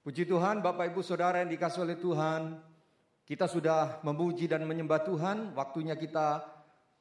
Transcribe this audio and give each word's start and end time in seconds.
Puji 0.00 0.24
Tuhan, 0.24 0.64
Bapak 0.64 0.96
Ibu 0.96 1.04
Saudara 1.04 1.44
yang 1.44 1.52
dikasih 1.52 1.84
oleh 1.84 2.00
Tuhan, 2.00 2.56
kita 3.28 3.44
sudah 3.44 4.00
memuji 4.00 4.48
dan 4.48 4.64
menyembah 4.64 5.04
Tuhan, 5.04 5.52
waktunya 5.52 5.92
kita 5.92 6.40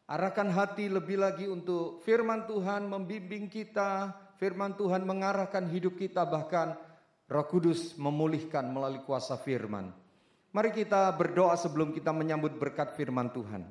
arahkan 0.03 0.51
hati 0.51 0.91
lebih 0.91 1.15
lagi 1.15 1.47
untuk 1.47 2.03
firman 2.03 2.43
Tuhan 2.43 2.91
membimbing 2.91 3.47
kita, 3.47 4.11
firman 4.35 4.75
Tuhan 4.75 5.07
mengarahkan 5.07 5.71
hidup 5.71 5.95
kita, 5.95 6.27
bahkan 6.27 6.75
Roh 7.31 7.47
Kudus 7.47 7.95
memulihkan 7.95 8.67
melalui 8.67 8.99
kuasa 9.07 9.39
firman. 9.39 9.95
Mari 10.51 10.75
kita 10.75 11.07
berdoa 11.15 11.55
sebelum 11.55 11.95
kita 11.95 12.11
menyambut 12.11 12.59
berkat 12.59 12.99
firman 12.99 13.31
Tuhan. 13.31 13.63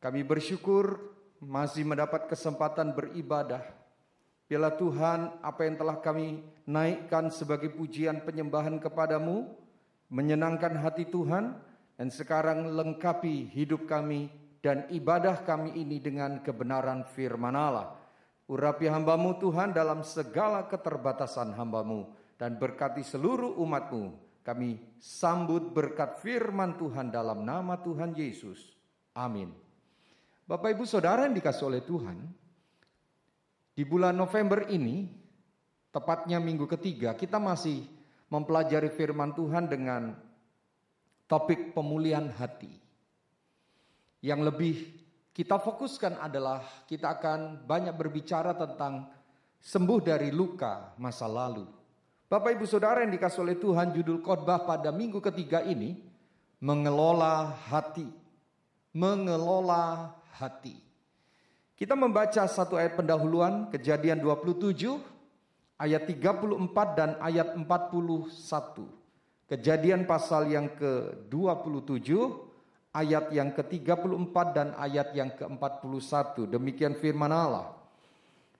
Kami 0.00 0.24
bersyukur 0.24 1.12
masih 1.36 1.84
mendapat 1.84 2.32
kesempatan 2.32 2.96
beribadah 2.96 3.60
Biarlah 4.46 4.78
Tuhan 4.78 5.20
apa 5.42 5.66
yang 5.66 5.74
telah 5.74 5.98
kami 5.98 6.38
naikkan 6.70 7.34
sebagai 7.34 7.74
pujian 7.74 8.22
penyembahan 8.22 8.78
kepadamu, 8.78 9.50
menyenangkan 10.06 10.78
hati 10.78 11.10
Tuhan, 11.10 11.58
dan 11.98 12.08
sekarang 12.14 12.70
lengkapi 12.70 13.50
hidup 13.50 13.90
kami 13.90 14.30
dan 14.62 14.86
ibadah 14.90 15.42
kami 15.42 15.74
ini 15.74 15.98
dengan 15.98 16.38
kebenaran 16.46 17.02
firman 17.10 17.58
Allah. 17.58 17.98
Urapi 18.46 18.86
hambamu 18.86 19.34
Tuhan 19.42 19.74
dalam 19.74 20.06
segala 20.06 20.70
keterbatasan 20.70 21.50
hambamu, 21.58 22.06
dan 22.38 22.54
berkati 22.54 23.02
seluruh 23.02 23.58
umatmu. 23.58 24.14
Kami 24.46 24.78
sambut 25.02 25.74
berkat 25.74 26.22
firman 26.22 26.78
Tuhan 26.78 27.10
dalam 27.10 27.42
nama 27.42 27.82
Tuhan 27.82 28.14
Yesus. 28.14 28.78
Amin. 29.10 29.50
Bapak 30.46 30.78
ibu 30.78 30.86
saudara 30.86 31.26
yang 31.26 31.34
dikasih 31.34 31.66
oleh 31.66 31.82
Tuhan, 31.82 32.14
di 33.76 33.84
bulan 33.84 34.16
November 34.16 34.64
ini, 34.72 35.04
tepatnya 35.92 36.40
minggu 36.40 36.64
ketiga, 36.64 37.12
kita 37.12 37.36
masih 37.36 37.84
mempelajari 38.32 38.88
firman 38.88 39.36
Tuhan 39.36 39.68
dengan 39.68 40.16
topik 41.28 41.76
pemulihan 41.76 42.32
hati. 42.32 42.72
Yang 44.24 44.40
lebih 44.48 44.76
kita 45.36 45.60
fokuskan 45.60 46.16
adalah 46.24 46.64
kita 46.88 47.20
akan 47.20 47.68
banyak 47.68 47.92
berbicara 47.92 48.56
tentang 48.56 49.12
sembuh 49.60 50.00
dari 50.00 50.32
luka 50.32 50.96
masa 50.96 51.28
lalu. 51.28 51.68
Bapak 52.32 52.56
Ibu 52.56 52.64
Saudara 52.64 53.04
yang 53.04 53.12
dikasih 53.12 53.44
oleh 53.44 53.60
Tuhan 53.60 53.92
judul 53.92 54.24
khotbah 54.24 54.64
pada 54.64 54.88
minggu 54.88 55.20
ketiga 55.20 55.60
ini 55.60 56.00
mengelola 56.64 57.52
hati. 57.68 58.08
Mengelola 58.96 60.16
hati. 60.40 60.85
Kita 61.76 61.92
membaca 61.92 62.48
satu 62.48 62.80
ayat 62.80 62.96
pendahuluan 62.96 63.68
kejadian 63.68 64.24
27 64.24 64.96
ayat 65.76 66.08
34 66.08 66.56
dan 66.96 67.20
ayat 67.20 67.52
41. 67.52 68.32
Kejadian 69.44 70.08
pasal 70.08 70.48
yang 70.48 70.72
ke-27 70.72 72.16
ayat 72.96 73.28
yang 73.28 73.52
ke-34 73.52 74.36
dan 74.56 74.72
ayat 74.80 75.12
yang 75.12 75.28
ke-41. 75.36 76.48
Demikian 76.48 76.96
firman 76.96 77.28
Allah. 77.28 77.76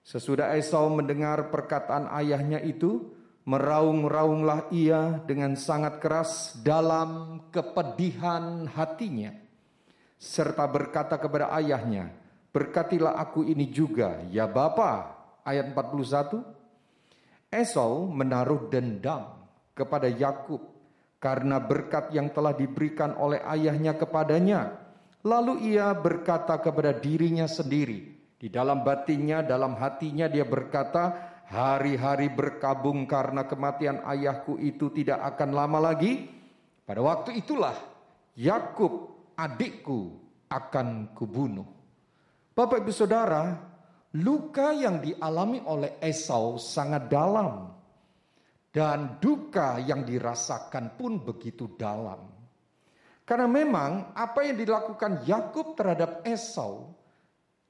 Sesudah 0.05 0.53
Esau 0.53 0.85
mendengar 0.93 1.49
perkataan 1.49 2.13
ayahnya 2.21 2.61
itu, 2.61 3.11
meraung-raunglah 3.49 4.69
ia 4.69 5.25
dengan 5.25 5.57
sangat 5.57 5.97
keras 5.97 6.53
dalam 6.61 7.41
kepedihan 7.49 8.69
hatinya 8.71 9.33
serta 10.17 10.65
berkata 10.69 11.17
kepada 11.17 11.53
ayahnya, 11.57 12.09
Berkatilah 12.57 13.21
aku 13.21 13.45
ini 13.45 13.69
juga, 13.69 14.17
ya 14.33 14.49
Bapa. 14.49 15.13
Ayat 15.45 15.77
41. 15.77 16.41
Esau 17.53 18.09
menaruh 18.09 18.65
dendam 18.73 19.45
kepada 19.77 20.09
Yakub 20.09 20.65
karena 21.21 21.61
berkat 21.61 22.09
yang 22.17 22.33
telah 22.33 22.57
diberikan 22.57 23.13
oleh 23.13 23.45
ayahnya 23.45 23.93
kepadanya. 23.93 24.73
Lalu 25.21 25.69
ia 25.69 25.93
berkata 25.93 26.57
kepada 26.57 26.97
dirinya 26.97 27.45
sendiri, 27.45 28.17
di 28.41 28.49
dalam 28.49 28.81
batinnya, 28.81 29.45
dalam 29.45 29.77
hatinya 29.77 30.25
dia 30.25 30.49
berkata, 30.49 31.13
hari-hari 31.53 32.33
berkabung 32.33 33.05
karena 33.05 33.45
kematian 33.45 34.01
ayahku 34.01 34.57
itu 34.57 34.89
tidak 34.97 35.21
akan 35.29 35.53
lama 35.53 35.93
lagi. 35.93 36.25
Pada 36.89 37.05
waktu 37.05 37.37
itulah 37.37 37.77
Yakub 38.33 39.13
adikku 39.37 40.17
akan 40.49 41.13
kubunuh. 41.13 41.76
Bapak 42.57 42.81
Ibu 42.81 42.89
Saudara, 42.89 43.53
luka 44.17 44.73
yang 44.73 44.97
dialami 44.97 45.61
oleh 45.69 46.01
Esau 46.01 46.57
sangat 46.57 47.05
dalam 47.05 47.69
dan 48.73 49.21
duka 49.21 49.77
yang 49.77 50.01
dirasakan 50.01 50.97
pun 50.97 51.21
begitu 51.21 51.77
dalam. 51.77 52.17
Karena 53.21 53.45
memang 53.45 54.09
apa 54.17 54.41
yang 54.41 54.57
dilakukan 54.57 55.21
Yakub 55.29 55.77
terhadap 55.77 56.25
Esau, 56.25 56.97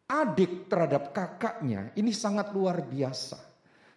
adik 0.07 0.71
terhadap 0.71 1.11
kakaknya, 1.11 1.91
ini 1.99 2.15
sangat 2.15 2.55
luar 2.55 2.79
biasa. 2.87 3.43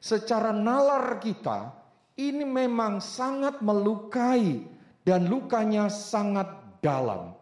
Secara 0.03 0.51
nalar 0.51 1.23
kita, 1.23 1.71
ini 2.19 2.43
memang 2.43 2.99
sangat 2.99 3.63
melukai 3.63 4.67
dan 5.07 5.31
lukanya 5.31 5.87
sangat 5.87 6.51
dalam. 6.83 7.40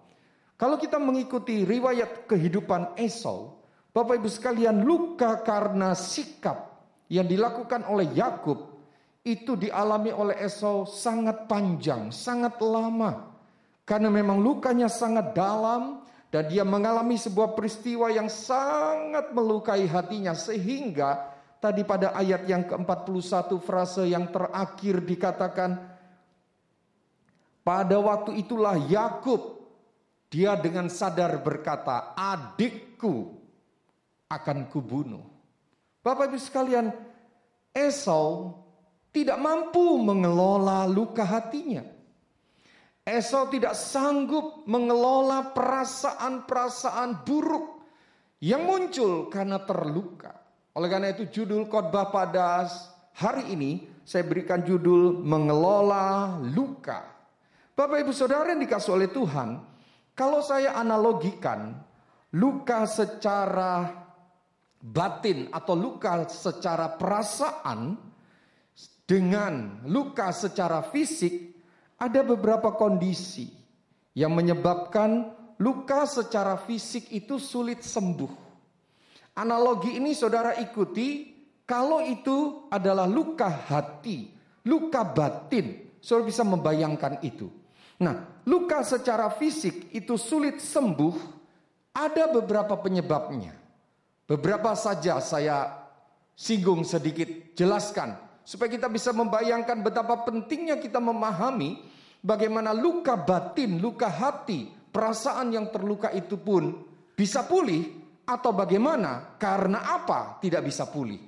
Kalau 0.58 0.74
kita 0.74 0.98
mengikuti 0.98 1.62
riwayat 1.62 2.26
kehidupan 2.26 2.98
Esau, 2.98 3.62
Bapak 3.94 4.18
Ibu 4.18 4.26
sekalian, 4.26 4.82
luka 4.82 5.38
karena 5.46 5.94
sikap 5.94 6.82
yang 7.06 7.30
dilakukan 7.30 7.86
oleh 7.86 8.10
Yakub 8.10 8.74
itu 9.22 9.54
dialami 9.54 10.10
oleh 10.10 10.34
Esau 10.42 10.82
sangat 10.82 11.46
panjang, 11.46 12.10
sangat 12.10 12.58
lama. 12.58 13.38
Karena 13.86 14.10
memang 14.10 14.42
lukanya 14.42 14.90
sangat 14.90 15.30
dalam 15.30 16.02
dan 16.28 16.50
dia 16.50 16.66
mengalami 16.66 17.14
sebuah 17.14 17.54
peristiwa 17.54 18.10
yang 18.12 18.26
sangat 18.26 19.32
melukai 19.32 19.86
hatinya 19.88 20.34
sehingga 20.36 21.38
tadi 21.62 21.86
pada 21.86 22.12
ayat 22.18 22.44
yang 22.50 22.66
ke-41 22.68 23.48
frase 23.62 24.04
yang 24.10 24.28
terakhir 24.28 25.06
dikatakan 25.06 25.70
pada 27.64 27.96
waktu 27.96 28.44
itulah 28.44 28.76
Yakub 28.76 29.57
dia 30.28 30.56
dengan 30.60 30.92
sadar 30.92 31.40
berkata, 31.40 32.12
adikku 32.12 33.32
akan 34.28 34.68
kubunuh. 34.68 35.24
Bapak 36.04 36.28
ibu 36.32 36.38
sekalian, 36.40 36.92
Esau 37.72 38.52
tidak 39.12 39.40
mampu 39.40 40.00
mengelola 40.04 40.84
luka 40.84 41.24
hatinya. 41.24 41.84
Esau 43.08 43.48
tidak 43.48 43.72
sanggup 43.72 44.68
mengelola 44.68 45.56
perasaan-perasaan 45.56 47.24
buruk 47.24 47.80
yang 48.44 48.68
muncul 48.68 49.32
karena 49.32 49.64
terluka. 49.64 50.36
Oleh 50.76 50.88
karena 50.92 51.10
itu 51.16 51.24
judul 51.32 51.66
khotbah 51.72 52.12
pada 52.12 52.68
hari 53.16 53.56
ini 53.56 53.88
saya 54.04 54.28
berikan 54.28 54.60
judul 54.60 55.24
mengelola 55.24 56.36
luka. 56.52 57.16
Bapak 57.72 58.04
Ibu 58.04 58.12
Saudara 58.12 58.52
yang 58.52 58.60
dikasih 58.60 58.92
oleh 58.92 59.08
Tuhan, 59.08 59.58
kalau 60.18 60.42
saya 60.42 60.74
analogikan 60.74 61.78
luka 62.34 62.90
secara 62.90 63.86
batin 64.82 65.46
atau 65.54 65.78
luka 65.78 66.26
secara 66.26 66.98
perasaan 66.98 67.94
dengan 69.06 69.86
luka 69.86 70.34
secara 70.34 70.82
fisik, 70.90 71.54
ada 72.02 72.26
beberapa 72.26 72.74
kondisi 72.74 73.46
yang 74.18 74.34
menyebabkan 74.34 75.32
luka 75.62 76.04
secara 76.04 76.58
fisik 76.60 77.14
itu 77.14 77.38
sulit 77.38 77.86
sembuh. 77.86 78.50
Analogi 79.38 80.02
ini 80.02 80.18
saudara 80.18 80.58
ikuti 80.58 81.30
kalau 81.62 82.02
itu 82.02 82.66
adalah 82.74 83.06
luka 83.06 83.46
hati, 83.46 84.34
luka 84.66 85.06
batin. 85.06 85.94
Saudara 86.02 86.26
bisa 86.26 86.42
membayangkan 86.42 87.22
itu. 87.22 87.57
Nah, 87.98 88.42
luka 88.46 88.86
secara 88.86 89.26
fisik 89.34 89.90
itu 89.90 90.14
sulit 90.14 90.62
sembuh, 90.62 91.16
ada 91.94 92.30
beberapa 92.30 92.78
penyebabnya. 92.78 93.54
Beberapa 94.28 94.76
saja 94.78 95.18
saya 95.18 95.88
singgung 96.38 96.86
sedikit, 96.86 97.26
jelaskan 97.58 98.14
supaya 98.46 98.70
kita 98.70 98.86
bisa 98.86 99.10
membayangkan 99.10 99.82
betapa 99.82 100.24
pentingnya 100.24 100.78
kita 100.78 101.02
memahami 101.02 101.82
bagaimana 102.22 102.70
luka 102.70 103.18
batin, 103.18 103.82
luka 103.82 104.06
hati, 104.06 104.70
perasaan 104.88 105.52
yang 105.52 105.68
terluka 105.74 106.14
itu 106.14 106.38
pun 106.38 106.86
bisa 107.12 107.44
pulih 107.44 107.98
atau 108.24 108.54
bagaimana 108.54 109.36
karena 109.36 110.00
apa 110.00 110.38
tidak 110.38 110.64
bisa 110.64 110.86
pulih. 110.86 111.18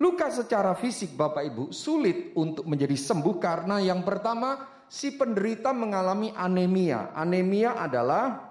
Luka 0.00 0.32
secara 0.32 0.72
fisik 0.76 1.12
Bapak 1.12 1.44
Ibu 1.44 1.64
sulit 1.76 2.32
untuk 2.36 2.64
menjadi 2.64 2.96
sembuh 2.96 3.36
karena 3.36 3.84
yang 3.84 4.00
pertama 4.00 4.79
si 4.90 5.14
penderita 5.14 5.70
mengalami 5.70 6.34
anemia. 6.34 7.14
Anemia 7.14 7.78
adalah 7.78 8.42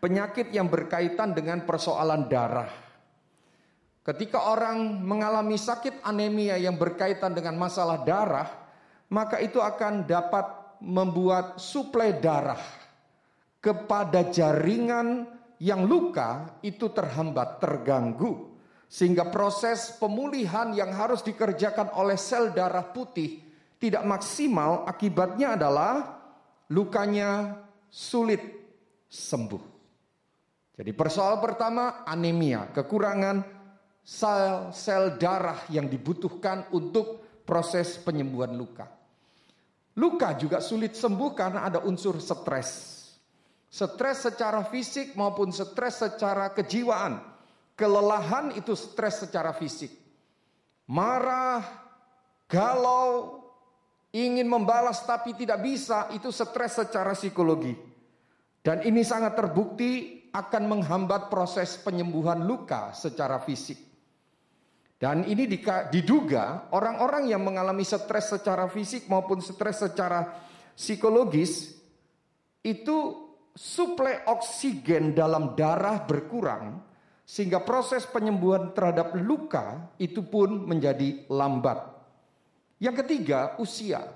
penyakit 0.00 0.48
yang 0.48 0.72
berkaitan 0.72 1.36
dengan 1.36 1.68
persoalan 1.68 2.24
darah. 2.32 2.72
Ketika 4.00 4.48
orang 4.48 5.04
mengalami 5.04 5.60
sakit 5.60 6.00
anemia 6.00 6.56
yang 6.56 6.80
berkaitan 6.80 7.36
dengan 7.36 7.60
masalah 7.60 8.00
darah, 8.08 8.48
maka 9.12 9.36
itu 9.36 9.60
akan 9.60 10.08
dapat 10.08 10.48
membuat 10.80 11.60
suplai 11.60 12.16
darah 12.16 12.62
kepada 13.60 14.32
jaringan 14.32 15.28
yang 15.60 15.84
luka 15.84 16.56
itu 16.64 16.88
terhambat, 16.88 17.60
terganggu. 17.60 18.48
Sehingga 18.88 19.28
proses 19.28 19.92
pemulihan 20.00 20.72
yang 20.72 20.88
harus 20.96 21.20
dikerjakan 21.20 21.92
oleh 21.92 22.16
sel 22.16 22.56
darah 22.56 22.88
putih 22.88 23.47
tidak 23.78 24.02
maksimal, 24.02 24.82
akibatnya 24.84 25.54
adalah 25.54 26.18
lukanya 26.74 27.62
sulit 27.88 28.42
sembuh. 29.06 29.62
Jadi 30.78 30.90
persoalan 30.94 31.40
pertama 31.42 32.06
anemia, 32.06 32.70
kekurangan 32.70 33.42
sel-sel 34.02 35.18
darah 35.18 35.66
yang 35.70 35.90
dibutuhkan 35.90 36.70
untuk 36.74 37.22
proses 37.42 37.98
penyembuhan 37.98 38.54
luka. 38.54 38.86
Luka 39.98 40.38
juga 40.38 40.62
sulit 40.62 40.94
sembuh 40.94 41.30
karena 41.34 41.66
ada 41.66 41.82
unsur 41.82 42.22
stres. 42.22 42.94
Stres 43.68 44.18
secara 44.24 44.62
fisik 44.70 45.18
maupun 45.18 45.50
stres 45.50 46.00
secara 46.00 46.54
kejiwaan. 46.54 47.18
Kelelahan 47.74 48.54
itu 48.54 48.78
stres 48.78 49.26
secara 49.26 49.50
fisik. 49.54 49.90
Marah, 50.88 51.60
galau, 52.48 53.37
ingin 54.12 54.48
membalas 54.48 55.04
tapi 55.04 55.36
tidak 55.36 55.60
bisa, 55.60 56.08
itu 56.16 56.32
stres 56.32 56.80
secara 56.80 57.12
psikologi. 57.12 57.76
Dan 58.62 58.84
ini 58.84 59.04
sangat 59.04 59.36
terbukti 59.36 60.18
akan 60.32 60.62
menghambat 60.68 61.32
proses 61.32 61.80
penyembuhan 61.80 62.44
luka 62.44 62.92
secara 62.92 63.40
fisik. 63.40 63.88
Dan 64.98 65.22
ini 65.30 65.46
diduga 65.94 66.68
orang-orang 66.74 67.30
yang 67.30 67.46
mengalami 67.46 67.86
stres 67.86 68.34
secara 68.34 68.66
fisik 68.66 69.06
maupun 69.06 69.38
stres 69.38 69.86
secara 69.86 70.26
psikologis 70.74 71.78
itu 72.66 72.98
suplai 73.54 74.26
oksigen 74.26 75.14
dalam 75.14 75.54
darah 75.54 76.02
berkurang 76.02 76.82
sehingga 77.22 77.62
proses 77.62 78.10
penyembuhan 78.10 78.74
terhadap 78.74 79.14
luka 79.18 79.94
itu 80.02 80.26
pun 80.26 80.66
menjadi 80.66 81.30
lambat. 81.30 81.97
Yang 82.78 83.04
ketiga, 83.04 83.58
usia. 83.58 84.06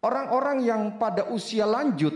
Orang-orang 0.00 0.64
yang 0.64 0.82
pada 0.96 1.28
usia 1.28 1.68
lanjut 1.68 2.12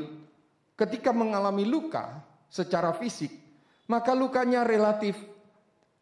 ketika 0.76 1.12
mengalami 1.12 1.68
luka 1.68 2.20
secara 2.48 2.96
fisik, 2.96 3.32
maka 3.88 4.16
lukanya 4.16 4.64
relatif 4.64 5.16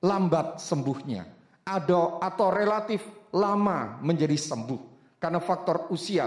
lambat 0.03 0.63
sembuhnya 0.63 1.27
atau, 1.67 2.23
atau 2.23 2.49
relatif 2.51 3.03
lama 3.35 3.99
menjadi 4.03 4.35
sembuh 4.35 4.81
karena 5.19 5.39
faktor 5.39 5.91
usia 5.95 6.27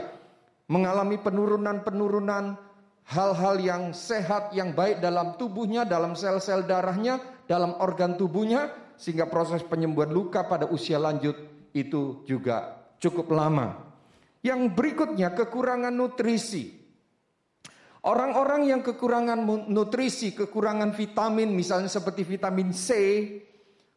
mengalami 0.72 1.20
penurunan-penurunan 1.20 2.56
hal-hal 3.06 3.56
yang 3.62 3.84
sehat 3.94 4.50
yang 4.56 4.74
baik 4.74 4.98
dalam 4.98 5.38
tubuhnya, 5.38 5.86
dalam 5.86 6.18
sel-sel 6.18 6.66
darahnya, 6.66 7.22
dalam 7.46 7.78
organ 7.78 8.18
tubuhnya 8.18 8.74
sehingga 8.98 9.30
proses 9.30 9.62
penyembuhan 9.62 10.10
luka 10.10 10.48
pada 10.48 10.66
usia 10.72 10.98
lanjut 10.98 11.36
itu 11.76 12.24
juga 12.26 12.85
cukup 13.06 13.38
lama. 13.38 13.78
Yang 14.42 14.74
berikutnya 14.74 15.34
kekurangan 15.38 15.94
nutrisi. 15.94 16.74
Orang-orang 18.06 18.70
yang 18.70 18.82
kekurangan 18.86 19.42
nutrisi, 19.70 20.38
kekurangan 20.38 20.94
vitamin 20.94 21.50
misalnya 21.50 21.90
seperti 21.90 22.22
vitamin 22.22 22.70
C, 22.70 22.90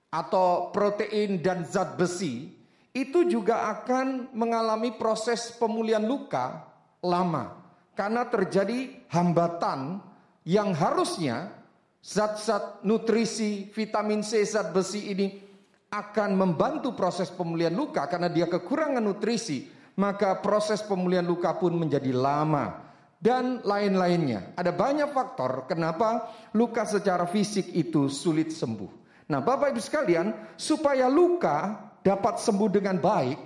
atau 0.08 0.72
protein 0.72 1.40
dan 1.40 1.68
zat 1.68 2.00
besi 2.00 2.48
itu 2.96 3.28
juga 3.28 3.68
akan 3.76 4.32
mengalami 4.32 4.96
proses 4.96 5.52
pemulihan 5.60 6.00
luka 6.00 6.64
lama 7.04 7.60
karena 7.92 8.24
terjadi 8.24 9.04
hambatan 9.12 10.00
yang 10.48 10.72
harusnya 10.72 11.52
zat-zat 12.00 12.80
nutrisi 12.88 13.68
vitamin 13.68 14.24
C 14.24 14.40
zat 14.48 14.72
besi 14.72 15.12
ini 15.12 15.47
akan 15.88 16.30
membantu 16.36 16.92
proses 16.92 17.32
pemulihan 17.32 17.72
luka 17.72 18.04
karena 18.06 18.28
dia 18.28 18.44
kekurangan 18.44 19.00
nutrisi 19.00 19.68
maka 19.98 20.38
proses 20.38 20.84
pemulihan 20.84 21.24
luka 21.24 21.56
pun 21.56 21.72
menjadi 21.74 22.12
lama 22.12 22.86
dan 23.18 23.64
lain-lainnya 23.64 24.52
ada 24.54 24.70
banyak 24.70 25.10
faktor 25.10 25.64
kenapa 25.64 26.28
luka 26.54 26.84
secara 26.84 27.24
fisik 27.24 27.72
itu 27.72 28.06
sulit 28.12 28.52
sembuh 28.52 28.98
Nah, 29.28 29.44
Bapak 29.44 29.76
Ibu 29.76 29.80
sekalian, 29.80 30.56
supaya 30.56 31.04
luka 31.12 31.76
dapat 32.00 32.40
sembuh 32.40 32.70
dengan 32.72 32.96
baik, 32.96 33.38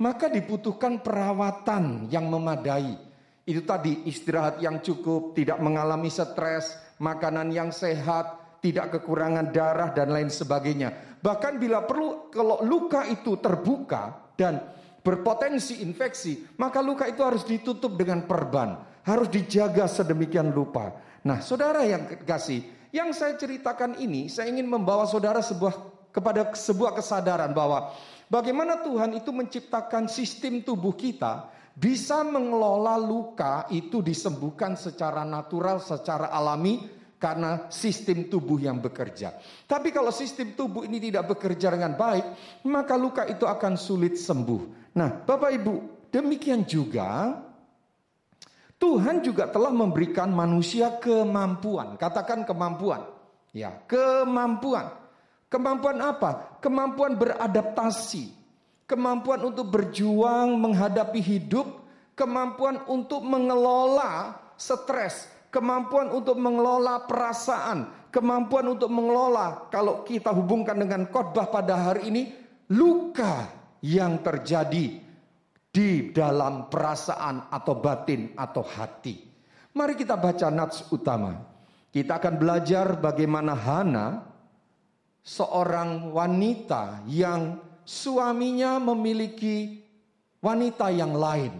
maka 0.00 0.32
dibutuhkan 0.32 1.04
perawatan 1.04 2.08
yang 2.08 2.32
memadai. 2.32 2.96
Itu 3.44 3.64
tadi 3.64 4.08
istirahat 4.08 4.60
yang 4.64 4.80
cukup, 4.80 5.36
tidak 5.36 5.60
mengalami 5.60 6.08
stres, 6.08 6.80
makanan 6.96 7.52
yang 7.52 7.68
sehat, 7.68 8.56
tidak 8.64 8.96
kekurangan 8.96 9.52
darah 9.52 9.92
dan 9.92 10.08
lain 10.16 10.32
sebagainya. 10.32 11.07
Bahkan 11.18 11.58
bila 11.58 11.82
perlu 11.82 12.30
kalau 12.30 12.62
luka 12.62 13.02
itu 13.10 13.38
terbuka 13.42 14.34
dan 14.38 14.62
berpotensi 15.02 15.82
infeksi, 15.82 16.46
maka 16.60 16.78
luka 16.78 17.08
itu 17.10 17.24
harus 17.24 17.42
ditutup 17.42 17.98
dengan 17.98 18.26
perban, 18.28 18.78
harus 19.02 19.26
dijaga 19.32 19.88
sedemikian 19.88 20.54
rupa. 20.54 20.94
Nah, 21.26 21.42
saudara 21.42 21.82
yang 21.82 22.06
kasih, 22.22 22.62
yang 22.94 23.10
saya 23.10 23.34
ceritakan 23.34 23.98
ini, 23.98 24.30
saya 24.30 24.52
ingin 24.52 24.68
membawa 24.68 25.08
saudara 25.08 25.42
sebuah 25.42 25.74
kepada 26.12 26.50
sebuah 26.56 26.96
kesadaran 26.96 27.52
bahwa 27.52 27.94
bagaimana 28.32 28.80
Tuhan 28.80 29.16
itu 29.18 29.30
menciptakan 29.30 30.08
sistem 30.08 30.64
tubuh 30.64 30.96
kita 30.96 31.52
bisa 31.78 32.26
mengelola 32.26 32.98
luka 32.98 33.70
itu 33.70 34.02
disembuhkan 34.02 34.74
secara 34.74 35.22
natural, 35.22 35.78
secara 35.78 36.26
alami 36.34 36.97
karena 37.18 37.66
sistem 37.68 38.30
tubuh 38.30 38.62
yang 38.62 38.78
bekerja. 38.78 39.34
Tapi 39.66 39.90
kalau 39.90 40.14
sistem 40.14 40.54
tubuh 40.54 40.86
ini 40.86 41.02
tidak 41.02 41.34
bekerja 41.34 41.74
dengan 41.74 41.98
baik, 41.98 42.24
maka 42.70 42.94
luka 42.94 43.26
itu 43.26 43.44
akan 43.44 43.74
sulit 43.74 44.14
sembuh. 44.14 44.94
Nah, 44.94 45.10
Bapak 45.26 45.50
Ibu, 45.50 45.74
demikian 46.14 46.62
juga 46.64 47.34
Tuhan 48.78 49.26
juga 49.26 49.50
telah 49.50 49.74
memberikan 49.74 50.30
manusia 50.30 51.02
kemampuan. 51.02 51.98
Katakan 51.98 52.46
kemampuan. 52.46 53.10
Ya, 53.50 53.74
kemampuan. 53.90 54.94
Kemampuan 55.50 55.98
apa? 55.98 56.62
Kemampuan 56.62 57.18
beradaptasi. 57.18 58.30
Kemampuan 58.86 59.44
untuk 59.44 59.68
berjuang 59.68 60.56
menghadapi 60.56 61.20
hidup, 61.20 61.66
kemampuan 62.16 62.80
untuk 62.88 63.20
mengelola 63.20 64.38
stres, 64.56 65.28
kemampuan 65.48 66.12
untuk 66.12 66.36
mengelola 66.36 67.04
perasaan, 67.08 68.08
kemampuan 68.12 68.72
untuk 68.72 68.92
mengelola 68.92 69.68
kalau 69.72 70.04
kita 70.04 70.32
hubungkan 70.32 70.76
dengan 70.76 71.08
khotbah 71.08 71.48
pada 71.48 71.92
hari 71.92 72.12
ini 72.12 72.22
luka 72.72 73.48
yang 73.84 74.20
terjadi 74.20 75.00
di 75.68 75.90
dalam 76.10 76.66
perasaan 76.66 77.52
atau 77.52 77.74
batin 77.78 78.34
atau 78.34 78.64
hati. 78.64 79.28
Mari 79.76 79.94
kita 79.94 80.16
baca 80.18 80.48
nats 80.50 80.88
utama. 80.90 81.38
Kita 81.88 82.20
akan 82.20 82.34
belajar 82.36 83.00
bagaimana 83.00 83.56
Hana 83.56 84.06
seorang 85.24 86.12
wanita 86.12 87.04
yang 87.08 87.60
suaminya 87.84 88.76
memiliki 88.76 89.80
wanita 90.44 90.92
yang 90.92 91.16
lain. 91.16 91.52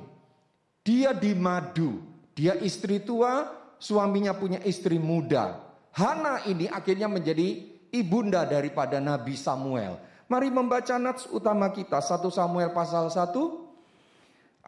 Dia 0.84 1.12
di 1.12 1.32
madu, 1.36 2.00
dia 2.32 2.56
istri 2.60 3.00
tua, 3.00 3.57
suaminya 3.78 4.34
punya 4.34 4.60
istri 4.66 4.98
muda. 4.98 5.62
Hana 5.94 6.44
ini 6.46 6.70
akhirnya 6.70 7.10
menjadi 7.10 7.64
ibunda 7.90 8.44
daripada 8.44 9.00
Nabi 9.00 9.34
Samuel. 9.34 9.98
Mari 10.28 10.52
membaca 10.52 11.00
nats 11.00 11.24
utama 11.32 11.72
kita 11.72 12.04
1 12.04 12.20
Samuel 12.28 12.70
pasal 12.76 13.08
1 13.08 13.32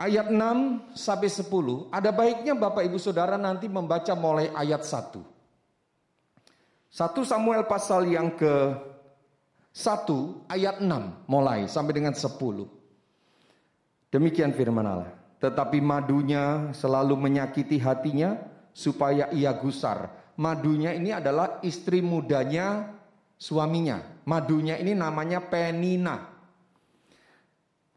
ayat 0.00 0.32
6 0.32 0.96
sampai 0.96 1.28
10, 1.28 1.92
ada 1.92 2.08
baiknya 2.08 2.56
Bapak 2.56 2.88
Ibu 2.88 2.96
Saudara 2.96 3.36
nanti 3.36 3.68
membaca 3.68 4.16
mulai 4.16 4.48
ayat 4.56 4.80
1. 4.80 5.20
1 6.90 7.12
Samuel 7.28 7.68
pasal 7.68 8.08
yang 8.08 8.32
ke 8.32 8.72
1 9.76 10.48
ayat 10.48 10.80
6 10.80 11.28
mulai 11.28 11.68
sampai 11.68 11.92
dengan 11.92 12.16
10. 12.16 12.40
Demikian 14.10 14.56
firman 14.56 14.88
Allah. 14.88 15.12
Tetapi 15.38 15.78
madunya 15.78 16.74
selalu 16.74 17.14
menyakiti 17.14 17.78
hatinya 17.78 18.36
supaya 18.72 19.28
ia 19.34 19.52
gusar. 19.58 20.32
Madunya 20.40 20.96
ini 20.96 21.12
adalah 21.12 21.60
istri 21.60 22.00
mudanya 22.00 22.96
suaminya. 23.36 24.00
Madunya 24.24 24.80
ini 24.80 24.96
namanya 24.96 25.44
Penina. 25.44 26.16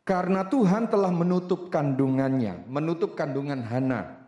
Karena 0.03 0.43
Tuhan 0.43 0.91
telah 0.91 1.15
menutup 1.15 1.71
kandungannya, 1.71 2.67
menutup 2.67 3.15
kandungan 3.15 3.63
Hana. 3.63 4.19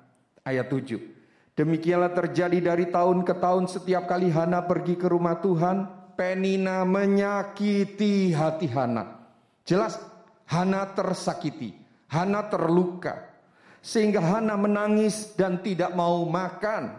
Ayat 0.48 0.72
7. 0.72 1.56
Demikianlah 1.56 2.16
terjadi 2.16 2.72
dari 2.72 2.88
tahun 2.88 3.28
ke 3.28 3.36
tahun 3.36 3.68
setiap 3.68 4.08
kali 4.08 4.32
Hana 4.32 4.64
pergi 4.64 4.96
ke 4.96 5.12
rumah 5.12 5.44
Tuhan, 5.44 5.88
Penina 6.16 6.88
menyakiti 6.88 8.32
hati 8.32 8.72
Hana. 8.72 9.28
Jelas 9.68 10.00
Hana 10.48 10.88
tersakiti. 10.96 11.75
Hana 12.08 12.48
terluka 12.48 13.35
sehingga 13.86 14.18
Hana 14.18 14.58
menangis 14.58 15.38
dan 15.38 15.62
tidak 15.62 15.94
mau 15.94 16.25
makan. 16.25 16.98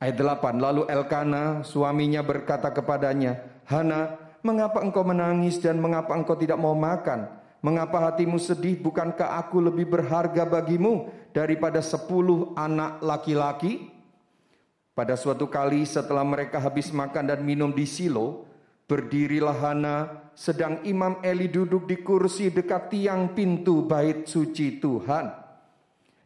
Ayat 0.00 0.16
8, 0.16 0.56
lalu 0.56 0.88
Elkana 0.88 1.60
suaminya 1.60 2.24
berkata 2.24 2.72
kepadanya, 2.72 3.44
Hana, 3.68 4.16
mengapa 4.40 4.80
engkau 4.80 5.04
menangis 5.04 5.60
dan 5.60 5.76
mengapa 5.76 6.16
engkau 6.16 6.40
tidak 6.40 6.56
mau 6.56 6.72
makan? 6.72 7.28
Mengapa 7.60 8.00
hatimu 8.08 8.40
sedih? 8.40 8.80
Bukankah 8.80 9.36
aku 9.36 9.60
lebih 9.60 9.84
berharga 9.92 10.48
bagimu 10.48 11.12
daripada 11.36 11.84
sepuluh 11.84 12.56
anak 12.56 13.04
laki-laki? 13.04 13.92
Pada 14.96 15.20
suatu 15.20 15.52
kali 15.52 15.84
setelah 15.84 16.24
mereka 16.24 16.60
habis 16.64 16.88
makan 16.92 17.28
dan 17.28 17.40
minum 17.44 17.72
di 17.72 17.84
Silo, 17.84 18.48
berdirilah 18.88 19.56
Hana 19.56 19.96
sedang 20.32 20.80
Imam 20.88 21.20
Eli 21.20 21.48
duduk 21.48 21.84
di 21.84 22.00
kursi 22.00 22.48
dekat 22.48 22.88
tiang 22.88 23.36
pintu 23.36 23.84
bait 23.84 24.28
suci 24.28 24.80
Tuhan. 24.80 25.43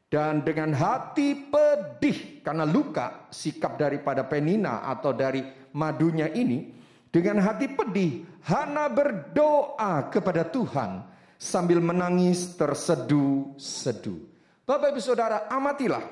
Dan 0.08 0.40
dengan 0.40 0.72
hati 0.72 1.36
pedih 1.52 2.40
karena 2.40 2.64
luka 2.64 3.28
sikap 3.28 3.76
daripada 3.76 4.24
Penina 4.24 4.88
atau 4.88 5.12
dari 5.12 5.44
madunya 5.76 6.32
ini. 6.32 6.72
Dengan 7.08 7.40
hati 7.44 7.68
pedih 7.68 8.24
Hana 8.48 8.88
berdoa 8.88 10.08
kepada 10.08 10.48
Tuhan 10.48 11.04
sambil 11.36 11.80
menangis 11.84 12.56
terseduh-seduh. 12.56 14.20
Bapak 14.64 14.96
ibu 14.96 15.00
saudara 15.00 15.44
amatilah. 15.48 16.04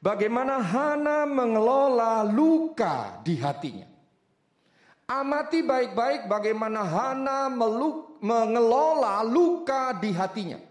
Bagaimana 0.00 0.60
Hana 0.60 1.28
mengelola 1.28 2.24
luka 2.24 3.20
di 3.20 3.36
hatinya. 3.36 3.88
Amati 5.10 5.60
baik-baik 5.60 6.28
bagaimana 6.30 6.86
Hana 6.86 7.52
mengelola 8.20 9.20
luka 9.24 9.92
di 9.96 10.12
hatinya. 10.12 10.69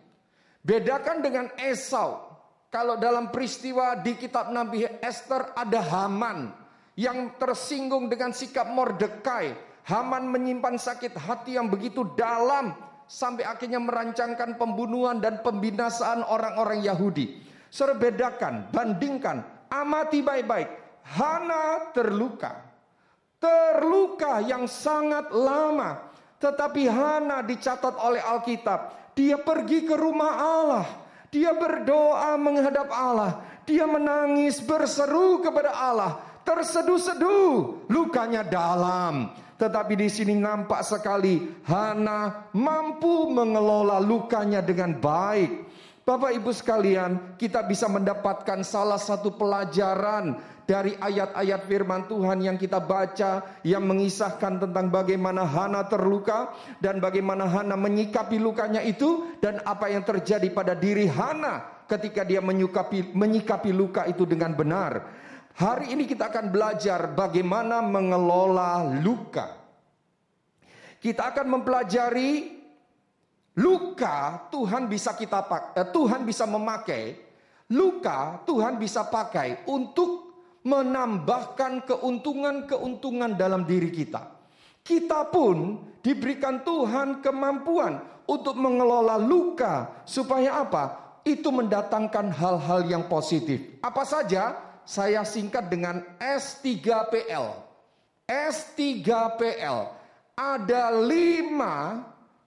Bedakan 0.63 1.24
dengan 1.24 1.48
Esau. 1.56 2.28
Kalau 2.70 3.01
dalam 3.01 3.34
peristiwa 3.34 3.98
di 3.98 4.13
kitab 4.13 4.54
Nabi 4.54 4.86
Esther 5.01 5.58
ada 5.58 5.82
Haman 5.82 6.54
yang 6.94 7.34
tersinggung 7.42 8.12
dengan 8.12 8.30
sikap 8.30 8.70
Mordekai. 8.70 9.58
Haman 9.89 10.30
menyimpan 10.30 10.78
sakit 10.78 11.18
hati 11.18 11.58
yang 11.58 11.66
begitu 11.66 12.06
dalam 12.13 12.78
sampai 13.10 13.42
akhirnya 13.42 13.82
merancangkan 13.82 14.54
pembunuhan 14.62 15.18
dan 15.18 15.42
pembinasaan 15.42 16.22
orang-orang 16.22 16.86
Yahudi. 16.86 17.42
Saudara 17.74 17.98
bedakan, 17.98 18.70
bandingkan, 18.70 19.42
amati 19.74 20.22
baik-baik. 20.22 20.70
Hana 21.10 21.89
terluka. 21.89 22.54
Terluka 23.42 24.46
yang 24.46 24.70
sangat 24.70 25.34
lama. 25.34 26.06
Tetapi 26.38 26.86
Hana 26.86 27.42
dicatat 27.42 27.98
oleh 27.98 28.22
Alkitab 28.22 28.99
dia 29.20 29.36
pergi 29.36 29.84
ke 29.84 30.00
rumah 30.00 30.32
Allah. 30.40 30.86
Dia 31.28 31.52
berdoa 31.52 32.40
menghadap 32.40 32.88
Allah. 32.88 33.44
Dia 33.68 33.84
menangis 33.84 34.64
berseru 34.64 35.44
kepada 35.44 35.76
Allah. 35.76 36.24
Terseduh-seduh, 36.48 37.84
lukanya 37.92 38.48
dalam. 38.48 39.36
Tetapi 39.60 39.94
di 40.00 40.08
sini 40.08 40.40
nampak 40.40 40.88
sekali 40.88 41.52
Hana 41.68 42.48
mampu 42.56 43.28
mengelola 43.28 44.00
lukanya 44.00 44.64
dengan 44.64 44.96
baik. 44.96 45.68
Bapak 46.10 46.34
Ibu 46.34 46.50
sekalian, 46.50 47.38
kita 47.38 47.62
bisa 47.70 47.86
mendapatkan 47.86 48.66
salah 48.66 48.98
satu 48.98 49.30
pelajaran 49.38 50.42
dari 50.66 50.98
ayat-ayat 50.98 51.70
firman 51.70 52.10
Tuhan 52.10 52.42
yang 52.42 52.58
kita 52.58 52.82
baca 52.82 53.62
yang 53.62 53.86
mengisahkan 53.86 54.58
tentang 54.58 54.89
bagaimana 54.89 55.46
Hana 55.46 55.86
terluka 55.86 56.58
dan 56.82 56.98
bagaimana 56.98 57.46
Hana 57.46 57.78
menyikapi 57.78 58.42
lukanya 58.42 58.82
itu 58.82 59.38
dan 59.38 59.62
apa 59.62 59.94
yang 59.94 60.01
terjadi 60.01 60.50
pada 60.50 60.74
diri 60.74 61.06
Hana 61.06 61.86
ketika 61.86 62.25
dia 62.25 62.42
menyikapi 62.42 63.13
menyikapi 63.13 63.70
luka 63.70 64.10
itu 64.10 64.25
dengan 64.25 64.58
benar. 64.58 65.06
Hari 65.62 65.94
ini 65.94 66.10
kita 66.10 66.34
akan 66.34 66.50
belajar 66.50 67.13
bagaimana 67.13 67.86
mengelola 67.86 68.82
luka. 68.98 69.62
Kita 70.98 71.38
akan 71.38 71.54
mempelajari 71.54 72.59
luka 73.60 74.48
Tuhan 74.48 74.88
bisa 74.88 75.13
kita 75.13 75.44
eh, 75.75 75.88
Tuhan 75.92 76.24
bisa 76.24 76.48
memakai 76.48 77.20
luka 77.75 78.42
Tuhan 78.48 78.80
bisa 78.80 79.06
pakai 79.06 79.68
untuk 79.68 80.30
menambahkan 80.63 81.88
keuntungan-keuntungan 81.88 83.39
dalam 83.39 83.63
diri 83.63 83.92
kita. 83.92 84.28
Kita 84.84 85.28
pun 85.30 85.80
diberikan 86.04 86.66
Tuhan 86.66 87.24
kemampuan 87.24 88.00
untuk 88.28 88.58
mengelola 88.58 89.16
luka 89.22 90.04
supaya 90.04 90.63
apa? 90.66 91.18
Itu 91.24 91.54
mendatangkan 91.54 92.32
hal-hal 92.34 92.88
yang 92.88 93.06
positif. 93.06 93.80
Apa 93.84 94.04
saja? 94.04 94.56
Saya 94.84 95.22
singkat 95.22 95.70
dengan 95.70 96.01
S3PL. 96.18 97.54
S3PL. 98.25 99.78
Ada 100.34 100.84
lima 101.06 102.01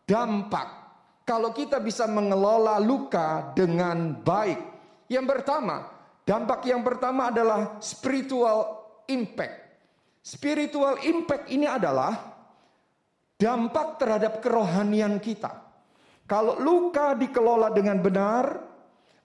dampak 0.09 0.81
kalau 1.23 1.55
kita 1.55 1.79
bisa 1.79 2.05
mengelola 2.11 2.83
luka 2.83 3.55
dengan 3.55 4.19
baik. 4.23 4.71
Yang 5.07 5.26
pertama, 5.29 5.93
Dampak 6.23 6.62
yang 6.71 6.87
pertama 6.87 7.35
adalah 7.35 7.83
spiritual 7.83 8.79
impact. 9.11 9.59
Spiritual 10.23 11.02
impact 11.02 11.50
ini 11.50 11.67
adalah 11.67 12.14
dampak 13.35 13.99
terhadap 13.99 14.38
kerohanian 14.38 15.19
kita. 15.19 15.50
Kalau 16.31 16.62
luka 16.62 17.19
dikelola 17.19 17.75
dengan 17.75 17.99
benar, 17.99 18.55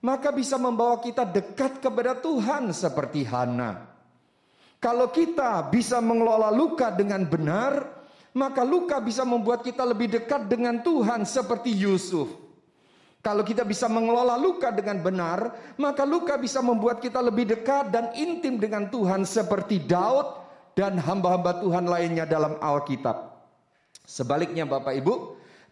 maka 0.02 0.34
bisa 0.34 0.58
membawa 0.58 0.98
kita 0.98 1.22
dekat 1.22 1.78
kepada 1.78 2.18
Tuhan 2.18 2.74
seperti 2.74 3.22
Hana. 3.22 3.86
Kalau 4.82 5.14
kita 5.14 5.70
bisa 5.70 6.02
mengelola 6.02 6.50
luka 6.50 6.90
dengan 6.90 7.22
benar, 7.30 7.97
maka 8.36 8.66
luka 8.66 9.00
bisa 9.00 9.24
membuat 9.24 9.64
kita 9.64 9.84
lebih 9.86 10.08
dekat 10.12 10.48
dengan 10.50 10.80
Tuhan 10.84 11.24
seperti 11.24 11.72
Yusuf. 11.72 12.28
Kalau 13.18 13.42
kita 13.42 13.66
bisa 13.66 13.90
mengelola 13.90 14.38
luka 14.38 14.70
dengan 14.70 15.02
benar, 15.02 15.52
maka 15.76 16.06
luka 16.06 16.38
bisa 16.38 16.62
membuat 16.62 17.02
kita 17.02 17.18
lebih 17.18 17.50
dekat 17.50 17.90
dan 17.90 18.14
intim 18.14 18.56
dengan 18.62 18.86
Tuhan 18.88 19.26
seperti 19.26 19.82
Daud 19.84 20.38
dan 20.78 20.96
hamba-hamba 21.02 21.58
Tuhan 21.58 21.90
lainnya 21.90 22.24
dalam 22.24 22.56
Alkitab. 22.62 23.34
Sebaliknya 24.06 24.64
Bapak 24.64 24.94
Ibu, 24.94 25.14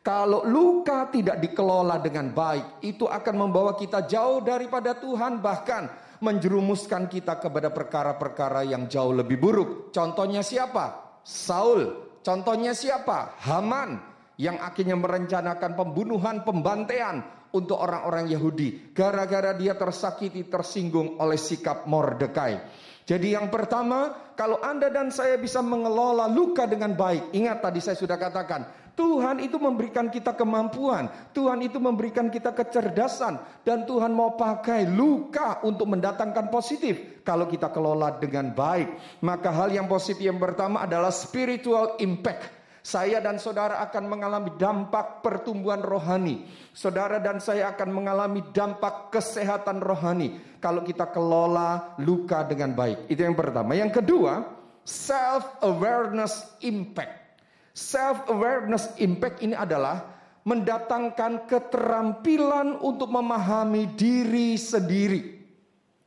kalau 0.03 0.43
luka 0.47 1.07
tidak 1.11 1.39
dikelola 1.43 2.03
dengan 2.03 2.35
baik, 2.35 2.83
itu 2.83 3.07
akan 3.07 3.35
membawa 3.47 3.79
kita 3.79 4.07
jauh 4.07 4.43
daripada 4.43 4.99
Tuhan 4.99 5.39
bahkan 5.39 5.87
menjerumuskan 6.23 7.07
kita 7.07 7.39
kepada 7.39 7.71
perkara-perkara 7.71 8.67
yang 8.67 8.87
jauh 8.87 9.11
lebih 9.11 9.39
buruk. 9.39 9.71
Contohnya 9.95 10.47
siapa? 10.47 11.19
Saul. 11.23 12.07
Contohnya 12.27 12.75
siapa? 12.75 13.39
Haman 13.39 14.03
yang 14.35 14.59
akhirnya 14.59 14.99
merencanakan 14.99 15.79
pembunuhan, 15.79 16.43
pembantaian 16.43 17.23
untuk 17.55 17.79
orang-orang 17.79 18.27
Yahudi. 18.27 18.91
Gara-gara 18.91 19.55
dia 19.55 19.79
tersakiti, 19.79 20.43
tersinggung 20.51 21.23
oleh 21.23 21.39
sikap 21.39 21.87
Mordekai. 21.87 22.59
Jadi 23.07 23.39
yang 23.39 23.47
pertama, 23.55 24.35
kalau 24.35 24.59
Anda 24.59 24.91
dan 24.91 25.15
saya 25.15 25.39
bisa 25.39 25.63
mengelola 25.63 26.27
luka 26.27 26.67
dengan 26.67 26.91
baik. 26.99 27.31
Ingat 27.31 27.63
tadi 27.63 27.79
saya 27.79 27.95
sudah 27.95 28.19
katakan, 28.19 28.67
Tuhan 28.99 29.45
itu 29.45 29.61
memberikan 29.63 30.11
kita 30.11 30.35
kemampuan. 30.35 31.07
Tuhan 31.31 31.63
itu 31.63 31.79
memberikan 31.79 32.33
kita 32.33 32.51
kecerdasan. 32.51 33.39
Dan 33.63 33.87
Tuhan 33.87 34.11
mau 34.11 34.35
pakai 34.35 34.89
luka 34.91 35.63
untuk 35.63 35.87
mendatangkan 35.87 36.49
positif. 36.49 37.23
Kalau 37.23 37.47
kita 37.47 37.71
kelola 37.71 38.17
dengan 38.19 38.51
baik. 38.57 39.21
Maka 39.23 39.53
hal 39.53 39.71
yang 39.71 39.87
positif 39.87 40.27
yang 40.27 40.41
pertama 40.41 40.83
adalah 40.83 41.13
spiritual 41.13 42.01
impact 42.01 42.56
saya 42.87 43.19
dan 43.19 43.43
saudara 43.43 43.83
akan 43.83 44.07
mengalami 44.07 44.55
dampak 44.55 45.19
pertumbuhan 45.19 45.83
rohani. 45.83 46.47
Saudara 46.71 47.19
dan 47.19 47.43
saya 47.43 47.75
akan 47.75 47.91
mengalami 47.91 48.47
dampak 48.55 49.11
kesehatan 49.11 49.83
rohani 49.83 50.39
kalau 50.63 50.87
kita 50.87 51.11
kelola 51.11 51.99
luka 51.99 52.47
dengan 52.47 52.79
baik. 52.79 53.11
Itu 53.11 53.27
yang 53.27 53.35
pertama. 53.35 53.75
Yang 53.75 53.99
kedua, 53.99 54.47
self 54.87 55.59
awareness 55.67 56.47
impact. 56.63 57.43
Self 57.75 58.31
awareness 58.31 58.95
impact 59.03 59.43
ini 59.43 59.59
adalah 59.59 60.07
mendatangkan 60.47 61.51
keterampilan 61.51 62.79
untuk 62.87 63.11
memahami 63.11 63.99
diri 63.99 64.55
sendiri. 64.55 65.35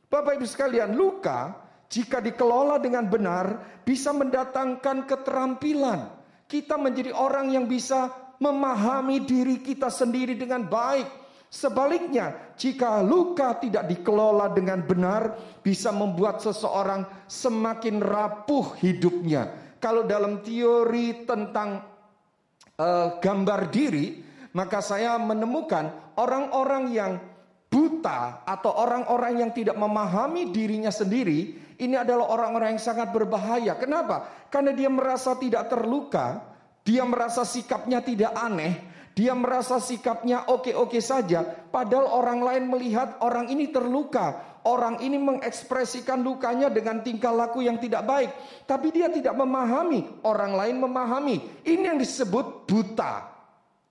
Bapak 0.08 0.40
Ibu 0.40 0.48
sekalian, 0.48 0.96
luka 0.96 1.60
jika 1.92 2.24
dikelola 2.24 2.80
dengan 2.80 3.04
benar 3.04 3.68
bisa 3.84 4.16
mendatangkan 4.16 5.04
keterampilan 5.04 6.19
kita 6.50 6.74
menjadi 6.74 7.14
orang 7.14 7.54
yang 7.54 7.70
bisa 7.70 8.10
memahami 8.42 9.22
diri 9.22 9.62
kita 9.62 9.86
sendiri 9.86 10.34
dengan 10.34 10.66
baik. 10.66 11.06
Sebaliknya, 11.50 12.54
jika 12.58 13.02
luka 13.02 13.58
tidak 13.58 13.86
dikelola 13.86 14.50
dengan 14.50 14.82
benar, 14.82 15.34
bisa 15.62 15.94
membuat 15.94 16.42
seseorang 16.42 17.06
semakin 17.30 18.02
rapuh 18.02 18.74
hidupnya. 18.82 19.74
Kalau 19.78 20.06
dalam 20.06 20.42
teori 20.42 21.26
tentang 21.26 21.82
uh, 22.78 23.18
gambar 23.18 23.60
diri, 23.70 24.22
maka 24.54 24.78
saya 24.82 25.18
menemukan 25.18 26.14
orang-orang 26.18 26.84
yang 26.90 27.12
buta 27.70 28.42
atau 28.46 28.70
orang-orang 28.74 29.46
yang 29.46 29.50
tidak 29.54 29.78
memahami 29.78 30.50
dirinya 30.50 30.90
sendiri, 30.90 31.69
ini 31.80 31.96
adalah 31.96 32.28
orang-orang 32.28 32.76
yang 32.76 32.82
sangat 32.82 33.08
berbahaya. 33.08 33.74
Kenapa? 33.80 34.28
Karena 34.52 34.76
dia 34.76 34.92
merasa 34.92 35.32
tidak 35.40 35.72
terluka, 35.72 36.44
dia 36.84 37.02
merasa 37.08 37.42
sikapnya 37.48 38.04
tidak 38.04 38.36
aneh, 38.36 38.84
dia 39.16 39.32
merasa 39.32 39.80
sikapnya 39.80 40.44
oke-oke 40.52 41.00
saja, 41.00 41.42
padahal 41.72 42.12
orang 42.12 42.40
lain 42.44 42.64
melihat 42.68 43.16
orang 43.24 43.48
ini 43.48 43.72
terluka. 43.72 44.52
Orang 44.60 45.00
ini 45.00 45.16
mengekspresikan 45.16 46.20
lukanya 46.20 46.68
dengan 46.68 47.00
tingkah 47.00 47.32
laku 47.32 47.64
yang 47.64 47.80
tidak 47.80 48.04
baik, 48.04 48.28
tapi 48.68 48.92
dia 48.92 49.08
tidak 49.08 49.32
memahami, 49.32 50.20
orang 50.20 50.52
lain 50.52 50.76
memahami. 50.76 51.64
Ini 51.64 51.96
yang 51.96 51.96
disebut 51.96 52.68
buta. 52.68 53.24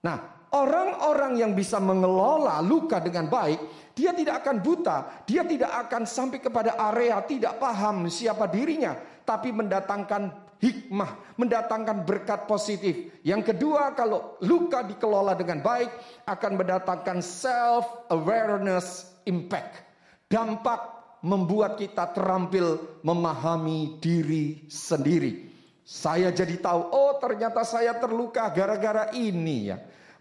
Nah, 0.06 0.39
Orang-orang 0.50 1.38
yang 1.38 1.54
bisa 1.54 1.78
mengelola 1.78 2.58
luka 2.66 2.98
dengan 2.98 3.30
baik, 3.30 3.62
dia 3.94 4.10
tidak 4.18 4.42
akan 4.42 4.58
buta, 4.66 4.98
dia 5.30 5.46
tidak 5.46 5.70
akan 5.86 6.10
sampai 6.10 6.42
kepada 6.42 6.74
area 6.90 7.22
tidak 7.22 7.62
paham 7.62 8.10
siapa 8.10 8.50
dirinya, 8.50 8.98
tapi 9.30 9.54
mendatangkan 9.54 10.50
hikmah, 10.58 11.38
mendatangkan 11.38 12.02
berkat 12.02 12.50
positif. 12.50 13.14
Yang 13.22 13.54
kedua, 13.54 13.94
kalau 13.94 14.42
luka 14.42 14.82
dikelola 14.82 15.38
dengan 15.38 15.62
baik, 15.62 15.94
akan 16.26 16.52
mendatangkan 16.58 17.22
self 17.22 18.10
awareness 18.10 19.14
impact. 19.30 19.86
Dampak 20.34 21.00
membuat 21.22 21.78
kita 21.78 22.10
terampil 22.10 23.00
memahami 23.06 24.02
diri 24.02 24.66
sendiri. 24.66 25.46
Saya 25.86 26.30
jadi 26.30 26.58
tahu, 26.62 26.90
oh 26.94 27.18
ternyata 27.18 27.66
saya 27.66 27.98
terluka 27.98 28.46
gara-gara 28.54 29.10
ini 29.14 29.74
ya. 29.74 29.78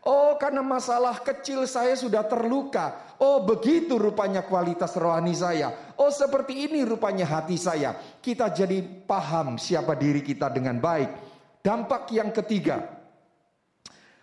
Oh, 0.09 0.41
karena 0.41 0.65
masalah 0.65 1.21
kecil 1.21 1.69
saya 1.69 1.93
sudah 1.93 2.25
terluka. 2.25 3.13
Oh, 3.21 3.45
begitu 3.45 4.01
rupanya 4.01 4.41
kualitas 4.41 4.97
rohani 4.97 5.37
saya. 5.37 5.93
Oh, 6.01 6.09
seperti 6.09 6.65
ini 6.65 6.81
rupanya 6.81 7.29
hati 7.29 7.61
saya. 7.61 7.93
Kita 8.17 8.49
jadi 8.49 8.81
paham 9.05 9.61
siapa 9.61 9.93
diri 10.01 10.25
kita 10.25 10.49
dengan 10.49 10.81
baik. 10.81 11.11
Dampak 11.61 12.09
yang 12.17 12.33
ketiga, 12.33 12.89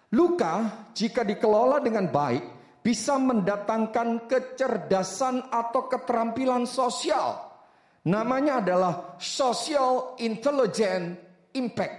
luka 0.10 0.90
jika 0.98 1.22
dikelola 1.22 1.78
dengan 1.78 2.10
baik 2.10 2.44
bisa 2.82 3.22
mendatangkan 3.22 4.26
kecerdasan 4.26 5.54
atau 5.54 5.86
keterampilan 5.86 6.66
sosial. 6.66 7.46
Namanya 8.10 8.58
adalah 8.58 8.94
social 9.22 10.18
intelligent 10.18 11.14
impact. 11.54 11.98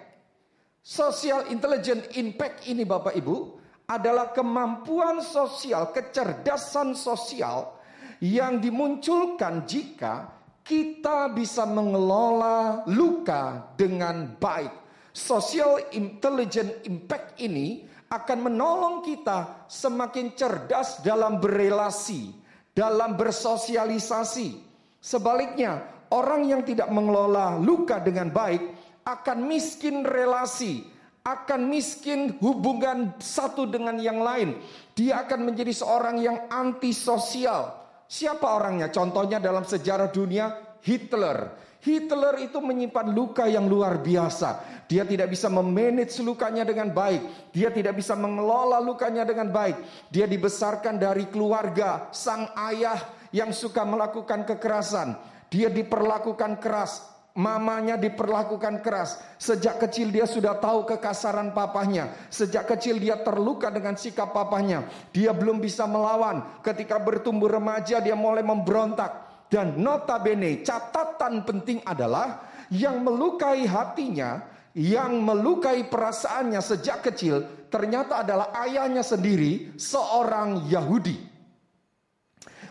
Social 0.83 1.47
intelligent 1.55 2.19
impact 2.19 2.66
ini 2.66 2.83
Bapak 2.83 3.14
Ibu 3.14 3.55
adalah 3.87 4.35
kemampuan 4.35 5.23
sosial, 5.23 5.95
kecerdasan 5.95 6.99
sosial 6.99 7.78
yang 8.19 8.59
dimunculkan 8.59 9.62
jika 9.62 10.35
kita 10.66 11.31
bisa 11.31 11.62
mengelola 11.62 12.83
luka 12.90 13.71
dengan 13.78 14.35
baik. 14.35 14.85
Social 15.14 15.81
intelligent 15.97 16.85
impact 16.85 17.38
ini 17.40 17.87
akan 18.11 18.50
menolong 18.50 18.97
kita 19.07 19.66
semakin 19.71 20.35
cerdas 20.35 21.00
dalam 21.00 21.38
berelasi, 21.38 22.35
dalam 22.75 23.14
bersosialisasi. 23.14 24.61
Sebaliknya, 24.99 25.87
orang 26.11 26.50
yang 26.50 26.62
tidak 26.66 26.90
mengelola 26.90 27.57
luka 27.62 28.02
dengan 28.02 28.28
baik 28.35 28.62
akan 29.07 29.38
miskin 29.47 30.02
relasi, 30.02 30.83
akan 31.26 31.66
miskin 31.66 32.38
hubungan 32.38 33.11
satu 33.18 33.66
dengan 33.66 33.99
yang 33.99 34.23
lain. 34.23 34.62
Dia 34.95 35.26
akan 35.26 35.50
menjadi 35.50 35.75
seorang 35.75 36.23
yang 36.23 36.47
antisosial. 36.47 37.75
Siapa 38.06 38.47
orangnya? 38.47 38.87
Contohnya 38.95 39.42
dalam 39.42 39.66
sejarah 39.66 40.14
dunia 40.14 40.79
Hitler. 40.87 41.66
Hitler 41.83 42.46
itu 42.46 42.62
menyimpan 42.62 43.11
luka 43.11 43.50
yang 43.50 43.66
luar 43.66 43.98
biasa. 43.98 44.62
Dia 44.87 45.03
tidak 45.03 45.35
bisa 45.35 45.50
memanage 45.50 46.18
lukanya 46.22 46.62
dengan 46.62 46.94
baik. 46.94 47.50
Dia 47.50 47.74
tidak 47.74 47.98
bisa 47.98 48.14
mengelola 48.14 48.79
lukanya 48.79 49.27
dengan 49.27 49.50
baik. 49.50 49.83
Dia 50.14 50.31
dibesarkan 50.31 50.98
dari 50.98 51.27
keluarga 51.27 52.11
sang 52.14 52.50
ayah 52.70 52.98
yang 53.35 53.50
suka 53.50 53.83
melakukan 53.83 54.46
kekerasan. 54.46 55.18
Dia 55.46 55.70
diperlakukan 55.70 56.59
keras, 56.59 57.07
Mamanya 57.37 58.01
diperlakukan 58.01 58.81
keras. 58.81 59.20
Sejak 59.37 59.77
kecil 59.77 60.09
dia 60.09 60.25
sudah 60.25 60.57
tahu 60.57 60.88
kekasaran 60.88 61.53
papahnya. 61.53 62.09
Sejak 62.33 62.64
kecil 62.64 62.96
dia 62.96 63.20
terluka 63.20 63.68
dengan 63.68 63.92
sikap 63.92 64.33
papahnya. 64.33 64.88
Dia 65.12 65.37
belum 65.37 65.61
bisa 65.61 65.85
melawan. 65.85 66.64
Ketika 66.64 66.96
bertumbuh 66.96 67.53
remaja 67.53 68.01
dia 68.01 68.16
mulai 68.16 68.40
memberontak. 68.40 69.29
Dan 69.53 69.79
notabene 69.79 70.64
catatan 70.64 71.44
penting 71.44 71.79
adalah 71.85 72.42
yang 72.72 73.05
melukai 73.05 73.62
hatinya, 73.62 74.42
yang 74.75 75.22
melukai 75.22 75.87
perasaannya 75.87 76.59
sejak 76.59 77.05
kecil 77.05 77.68
ternyata 77.68 78.25
adalah 78.25 78.51
ayahnya 78.64 79.05
sendiri 79.05 79.77
seorang 79.77 80.66
Yahudi. 80.66 81.36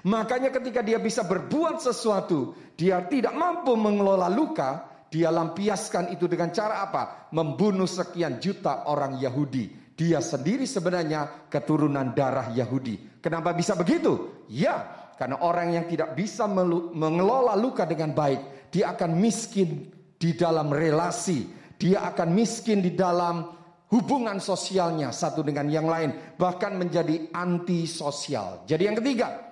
Makanya 0.05 0.53
ketika 0.53 0.85
dia 0.85 1.01
bisa 1.01 1.25
berbuat 1.25 1.81
sesuatu, 1.81 2.53
dia 2.77 3.01
tidak 3.09 3.33
mampu 3.33 3.73
mengelola 3.73 4.29
luka, 4.29 4.85
dia 5.09 5.33
lampiaskan 5.33 6.13
itu 6.13 6.29
dengan 6.29 6.53
cara 6.53 6.85
apa? 6.85 7.33
Membunuh 7.33 7.89
sekian 7.89 8.37
juta 8.37 8.85
orang 8.85 9.17
Yahudi. 9.17 9.97
Dia 9.97 10.21
sendiri 10.21 10.69
sebenarnya 10.69 11.49
keturunan 11.49 12.13
darah 12.13 12.53
Yahudi. 12.53 13.17
Kenapa 13.17 13.57
bisa 13.57 13.73
begitu? 13.73 14.45
Ya, 14.45 14.85
karena 15.17 15.41
orang 15.41 15.73
yang 15.73 15.85
tidak 15.89 16.13
bisa 16.13 16.45
mengelola 16.93 17.57
luka 17.57 17.87
dengan 17.89 18.13
baik, 18.13 18.69
dia 18.69 18.93
akan 18.93 19.17
miskin 19.17 19.89
di 20.21 20.37
dalam 20.37 20.69
relasi, 20.69 21.49
dia 21.81 22.05
akan 22.11 22.29
miskin 22.29 22.83
di 22.83 22.93
dalam 22.93 23.55
hubungan 23.89 24.37
sosialnya 24.37 25.09
satu 25.09 25.41
dengan 25.41 25.65
yang 25.71 25.87
lain, 25.87 26.37
bahkan 26.37 26.75
menjadi 26.75 27.31
antisosial. 27.31 28.67
Jadi 28.67 28.83
yang 28.85 28.99
ketiga, 28.99 29.44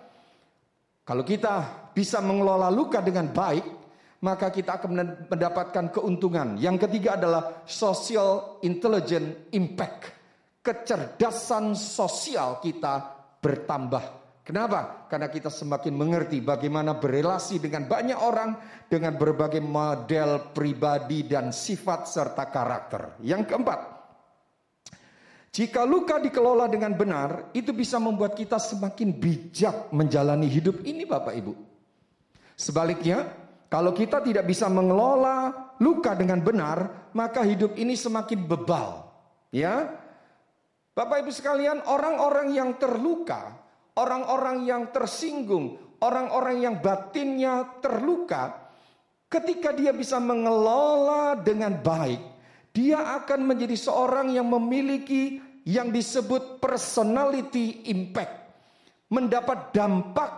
kalau 1.03 1.27
kita 1.27 1.91
bisa 1.91 2.23
mengelola 2.23 2.71
luka 2.71 3.03
dengan 3.03 3.27
baik, 3.27 3.83
maka 4.23 4.47
kita 4.47 4.79
akan 4.79 4.91
mendapatkan 5.27 5.91
keuntungan. 5.91 6.55
Yang 6.55 6.87
ketiga 6.87 7.19
adalah 7.19 7.67
social 7.67 8.63
intelligent 8.63 9.51
impact. 9.51 10.15
Kecerdasan 10.63 11.75
sosial 11.75 12.63
kita 12.63 13.03
bertambah. 13.43 14.23
Kenapa? 14.47 15.07
Karena 15.11 15.27
kita 15.27 15.51
semakin 15.51 15.91
mengerti 15.91 16.39
bagaimana 16.39 16.95
berelasi 16.95 17.59
dengan 17.59 17.83
banyak 17.87 18.19
orang 18.19 18.55
dengan 18.87 19.19
berbagai 19.19 19.59
model 19.59 20.55
pribadi 20.55 21.27
dan 21.27 21.51
sifat 21.51 22.07
serta 22.07 22.47
karakter. 22.47 23.19
Yang 23.23 23.51
keempat, 23.51 23.79
jika 25.53 25.85
luka 25.85 26.17
dikelola 26.17 26.65
dengan 26.65 26.97
benar, 26.97 27.53
itu 27.53 27.69
bisa 27.69 28.01
membuat 28.01 28.33
kita 28.33 28.57
semakin 28.57 29.13
bijak 29.13 29.93
menjalani 29.93 30.49
hidup 30.49 30.81
ini 30.81 31.05
Bapak 31.05 31.29
Ibu. 31.37 31.53
Sebaliknya, 32.57 33.29
kalau 33.69 33.93
kita 33.93 34.17
tidak 34.25 34.49
bisa 34.49 34.65
mengelola 34.65 35.53
luka 35.77 36.17
dengan 36.17 36.41
benar, 36.41 37.09
maka 37.13 37.45
hidup 37.45 37.77
ini 37.77 37.93
semakin 37.93 38.49
bebal. 38.49 39.05
Ya. 39.53 39.93
Bapak 40.97 41.21
Ibu 41.21 41.29
sekalian, 41.29 41.85
orang-orang 41.85 42.57
yang 42.57 42.73
terluka, 42.81 43.53
orang-orang 43.93 44.65
yang 44.65 44.89
tersinggung, 44.89 45.77
orang-orang 46.01 46.65
yang 46.65 46.75
batinnya 46.81 47.77
terluka, 47.77 48.57
ketika 49.29 49.69
dia 49.69 49.93
bisa 49.93 50.17
mengelola 50.17 51.37
dengan 51.37 51.77
baik, 51.77 52.32
dia 52.73 53.21
akan 53.21 53.45
menjadi 53.45 53.77
seorang 53.77 54.33
yang 54.33 54.49
memiliki 54.49 55.37
yang 55.63 55.93
disebut 55.93 56.57
personality 56.57 57.85
impact. 57.93 58.41
Mendapat 59.13 59.69
dampak 59.69 60.31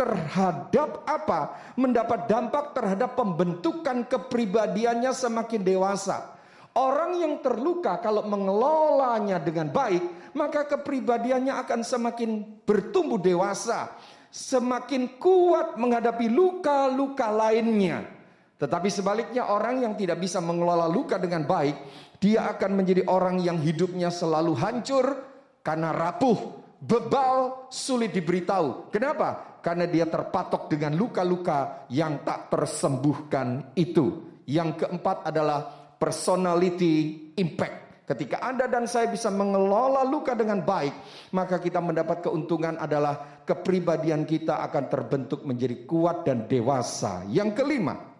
terhadap 0.00 1.04
apa? 1.04 1.40
Mendapat 1.76 2.24
dampak 2.26 2.72
terhadap 2.72 3.12
pembentukan 3.12 4.08
kepribadiannya 4.08 5.12
semakin 5.12 5.60
dewasa. 5.60 6.32
Orang 6.72 7.20
yang 7.20 7.44
terluka 7.44 8.00
kalau 8.00 8.24
mengelolanya 8.24 9.36
dengan 9.36 9.68
baik, 9.68 10.32
maka 10.32 10.64
kepribadiannya 10.64 11.52
akan 11.60 11.84
semakin 11.84 12.64
bertumbuh 12.64 13.20
dewasa, 13.20 13.92
semakin 14.32 15.20
kuat 15.20 15.76
menghadapi 15.76 16.32
luka-luka 16.32 17.28
lainnya. 17.28 18.21
Tetapi 18.62 18.88
sebaliknya 18.94 19.50
orang 19.50 19.82
yang 19.82 19.98
tidak 19.98 20.22
bisa 20.22 20.38
mengelola 20.38 20.86
luka 20.86 21.18
dengan 21.18 21.42
baik, 21.42 21.74
dia 22.22 22.46
akan 22.46 22.78
menjadi 22.78 23.02
orang 23.10 23.42
yang 23.42 23.58
hidupnya 23.58 24.06
selalu 24.06 24.54
hancur 24.54 25.18
karena 25.66 25.90
rapuh, 25.90 26.38
bebal, 26.78 27.66
sulit 27.74 28.14
diberitahu. 28.14 28.94
Kenapa? 28.94 29.58
Karena 29.58 29.90
dia 29.90 30.06
terpatok 30.06 30.70
dengan 30.70 30.94
luka-luka 30.94 31.90
yang 31.90 32.22
tak 32.22 32.54
tersembuhkan 32.54 33.74
itu. 33.74 34.30
Yang 34.46 34.86
keempat 34.86 35.26
adalah 35.26 35.66
personality 35.98 37.34
impact. 37.34 38.06
Ketika 38.06 38.46
Anda 38.46 38.70
dan 38.70 38.86
saya 38.86 39.10
bisa 39.10 39.26
mengelola 39.30 40.06
luka 40.06 40.38
dengan 40.38 40.62
baik, 40.62 40.94
maka 41.34 41.58
kita 41.58 41.82
mendapat 41.82 42.30
keuntungan 42.30 42.78
adalah 42.78 43.42
kepribadian 43.42 44.22
kita 44.22 44.62
akan 44.70 44.84
terbentuk 44.86 45.42
menjadi 45.42 45.82
kuat 45.82 46.22
dan 46.26 46.46
dewasa. 46.50 47.22
Yang 47.30 47.62
kelima, 47.62 48.11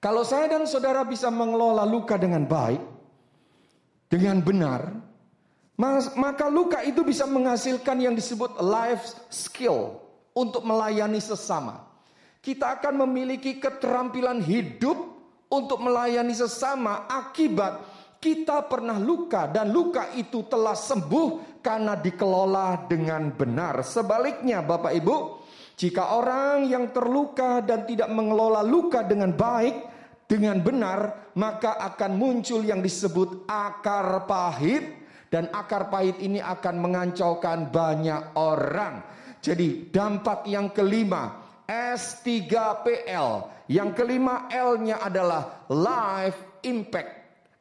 kalau 0.00 0.24
saya 0.24 0.48
dan 0.48 0.64
saudara 0.64 1.04
bisa 1.04 1.28
mengelola 1.28 1.84
luka 1.84 2.16
dengan 2.16 2.48
baik, 2.48 2.80
dengan 4.08 4.40
benar, 4.40 4.96
maka 6.16 6.48
luka 6.48 6.80
itu 6.80 7.04
bisa 7.04 7.28
menghasilkan 7.28 8.00
yang 8.00 8.16
disebut 8.16 8.56
life 8.64 9.16
skill 9.28 10.00
untuk 10.32 10.64
melayani 10.64 11.20
sesama. 11.20 11.84
Kita 12.40 12.80
akan 12.80 13.04
memiliki 13.04 13.60
keterampilan 13.60 14.40
hidup 14.40 14.96
untuk 15.52 15.84
melayani 15.84 16.32
sesama 16.32 17.04
akibat 17.04 17.84
kita 18.20 18.68
pernah 18.68 19.00
luka 19.00 19.48
dan 19.48 19.72
luka 19.72 20.12
itu 20.12 20.44
telah 20.44 20.76
sembuh 20.76 21.60
karena 21.64 21.96
dikelola 21.96 22.84
dengan 22.84 23.32
benar. 23.32 23.80
Sebaliknya 23.80 24.60
Bapak 24.60 24.92
Ibu, 24.92 25.16
jika 25.80 26.12
orang 26.20 26.68
yang 26.68 26.92
terluka 26.92 27.64
dan 27.64 27.88
tidak 27.88 28.12
mengelola 28.12 28.60
luka 28.60 29.00
dengan 29.00 29.32
baik, 29.32 29.89
dengan 30.30 30.62
benar, 30.62 31.26
maka 31.34 31.74
akan 31.74 32.14
muncul 32.14 32.62
yang 32.62 32.78
disebut 32.78 33.50
akar 33.50 34.30
pahit 34.30 34.86
dan 35.26 35.50
akar 35.50 35.90
pahit 35.90 36.22
ini 36.22 36.38
akan 36.38 36.78
mengancaukan 36.78 37.74
banyak 37.74 38.38
orang. 38.38 39.02
Jadi 39.42 39.90
dampak 39.90 40.46
yang 40.46 40.70
kelima 40.70 41.34
S3PL. 41.66 43.58
Yang 43.66 43.90
kelima 43.98 44.46
L-nya 44.54 45.02
adalah 45.02 45.66
life 45.66 46.62
impact 46.62 47.10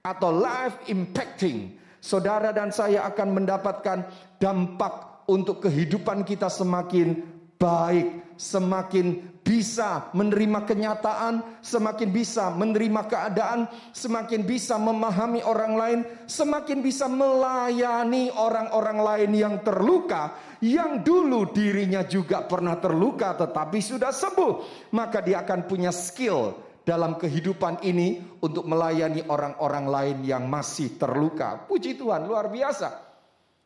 atau 0.06 0.30
life 0.30 0.86
impacting. 0.94 1.74
Saudara 1.98 2.54
dan 2.54 2.70
saya 2.70 3.02
akan 3.10 3.34
mendapatkan 3.34 4.06
dampak 4.38 5.26
untuk 5.26 5.66
kehidupan 5.66 6.22
kita 6.22 6.54
semakin 6.54 7.18
baik, 7.58 8.29
semakin 8.40 9.36
bisa 9.44 10.16
menerima 10.16 10.64
kenyataan, 10.64 11.60
semakin 11.60 12.08
bisa 12.08 12.48
menerima 12.56 13.04
keadaan, 13.12 13.68
semakin 13.92 14.48
bisa 14.48 14.80
memahami 14.80 15.44
orang 15.44 15.74
lain, 15.76 16.00
semakin 16.24 16.80
bisa 16.80 17.12
melayani 17.12 18.32
orang-orang 18.32 19.00
lain 19.04 19.32
yang 19.36 19.56
terluka, 19.60 20.40
yang 20.64 21.04
dulu 21.04 21.52
dirinya 21.52 22.08
juga 22.08 22.48
pernah 22.48 22.80
terluka 22.80 23.36
tetapi 23.36 23.84
sudah 23.84 24.16
sembuh, 24.16 24.54
maka 24.96 25.20
dia 25.20 25.44
akan 25.44 25.68
punya 25.68 25.92
skill 25.92 26.56
dalam 26.88 27.20
kehidupan 27.20 27.84
ini 27.84 28.40
untuk 28.40 28.64
melayani 28.64 29.28
orang-orang 29.28 29.86
lain 29.92 30.18
yang 30.24 30.48
masih 30.48 30.96
terluka. 30.96 31.68
Puji 31.68 32.00
Tuhan, 32.00 32.24
luar 32.24 32.48
biasa. 32.48 33.12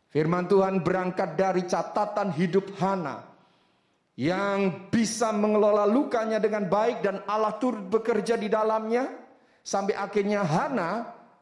Firman 0.10 0.50
Tuhan 0.50 0.82
berangkat 0.82 1.38
dari 1.38 1.62
catatan 1.70 2.34
hidup 2.34 2.74
Hana 2.82 3.33
yang 4.14 4.90
bisa 4.94 5.34
mengelola 5.34 5.90
lukanya 5.90 6.38
dengan 6.38 6.70
baik 6.70 7.02
dan 7.02 7.26
Allah 7.26 7.58
turut 7.58 7.90
bekerja 7.90 8.38
di 8.38 8.46
dalamnya 8.46 9.10
sampai 9.66 9.98
akhirnya 9.98 10.46
Hana 10.46 10.92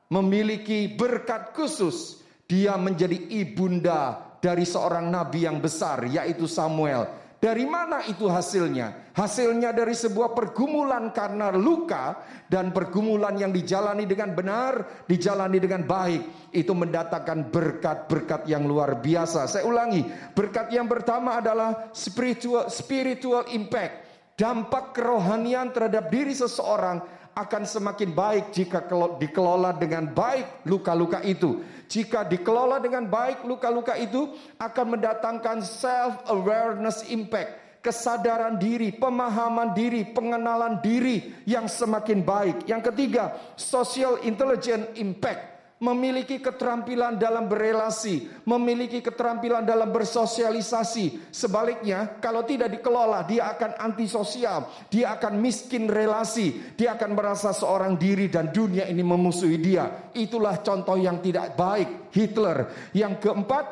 memiliki 0.08 0.92
berkat 0.92 1.52
khusus. 1.52 2.24
Dia 2.48 2.76
menjadi 2.76 3.16
ibunda 3.32 4.36
dari 4.44 4.68
seorang 4.68 5.08
nabi 5.08 5.48
yang 5.48 5.64
besar 5.64 6.04
yaitu 6.04 6.48
Samuel 6.52 7.08
dari 7.42 7.66
mana 7.66 8.06
itu 8.06 8.30
hasilnya? 8.30 9.18
Hasilnya 9.18 9.74
dari 9.74 9.98
sebuah 9.98 10.38
pergumulan 10.38 11.10
karena 11.10 11.50
luka 11.50 12.22
dan 12.46 12.70
pergumulan 12.70 13.34
yang 13.34 13.50
dijalani 13.50 14.06
dengan 14.06 14.38
benar, 14.38 15.04
dijalani 15.10 15.58
dengan 15.58 15.82
baik. 15.82 16.54
Itu 16.54 16.78
mendatangkan 16.78 17.50
berkat-berkat 17.50 18.46
yang 18.46 18.70
luar 18.70 19.02
biasa. 19.02 19.50
Saya 19.50 19.66
ulangi, 19.66 20.06
berkat 20.38 20.70
yang 20.70 20.86
pertama 20.86 21.42
adalah 21.42 21.90
spiritual 21.98 22.70
spiritual 22.70 23.50
impact. 23.50 24.14
Dampak 24.38 24.94
kerohanian 24.94 25.74
terhadap 25.74 26.14
diri 26.14 26.38
seseorang 26.38 27.02
akan 27.36 27.64
semakin 27.64 28.12
baik 28.12 28.52
jika 28.52 28.84
dikelola 29.20 29.76
dengan 29.76 30.12
baik 30.12 30.68
luka-luka 30.68 31.24
itu. 31.24 31.64
Jika 31.92 32.24
dikelola 32.24 32.80
dengan 32.80 33.08
baik 33.08 33.44
luka-luka 33.44 34.00
itu 34.00 34.32
akan 34.56 34.86
mendatangkan 34.96 35.60
self 35.60 36.24
awareness 36.32 37.04
impact, 37.12 37.84
kesadaran 37.84 38.56
diri, 38.56 38.96
pemahaman 38.96 39.76
diri, 39.76 40.08
pengenalan 40.08 40.80
diri 40.80 41.44
yang 41.44 41.68
semakin 41.68 42.24
baik. 42.24 42.64
Yang 42.64 42.82
ketiga, 42.92 43.36
social 43.60 44.24
intelligence 44.24 44.96
impact 44.96 45.51
memiliki 45.82 46.38
keterampilan 46.38 47.18
dalam 47.18 47.50
berelasi, 47.50 48.30
memiliki 48.46 49.02
keterampilan 49.02 49.66
dalam 49.66 49.90
bersosialisasi. 49.90 51.34
Sebaliknya, 51.34 52.22
kalau 52.22 52.46
tidak 52.46 52.70
dikelola, 52.70 53.26
dia 53.26 53.50
akan 53.50 53.82
antisosial, 53.82 54.70
dia 54.94 55.18
akan 55.18 55.42
miskin 55.42 55.90
relasi, 55.90 56.78
dia 56.78 56.94
akan 56.94 57.18
merasa 57.18 57.50
seorang 57.50 57.98
diri 57.98 58.30
dan 58.30 58.54
dunia 58.54 58.86
ini 58.86 59.02
memusuhi 59.02 59.58
dia. 59.58 60.14
Itulah 60.14 60.62
contoh 60.62 61.02
yang 61.02 61.18
tidak 61.18 61.58
baik 61.58 62.14
Hitler. 62.14 62.70
Yang 62.94 63.26
keempat, 63.26 63.66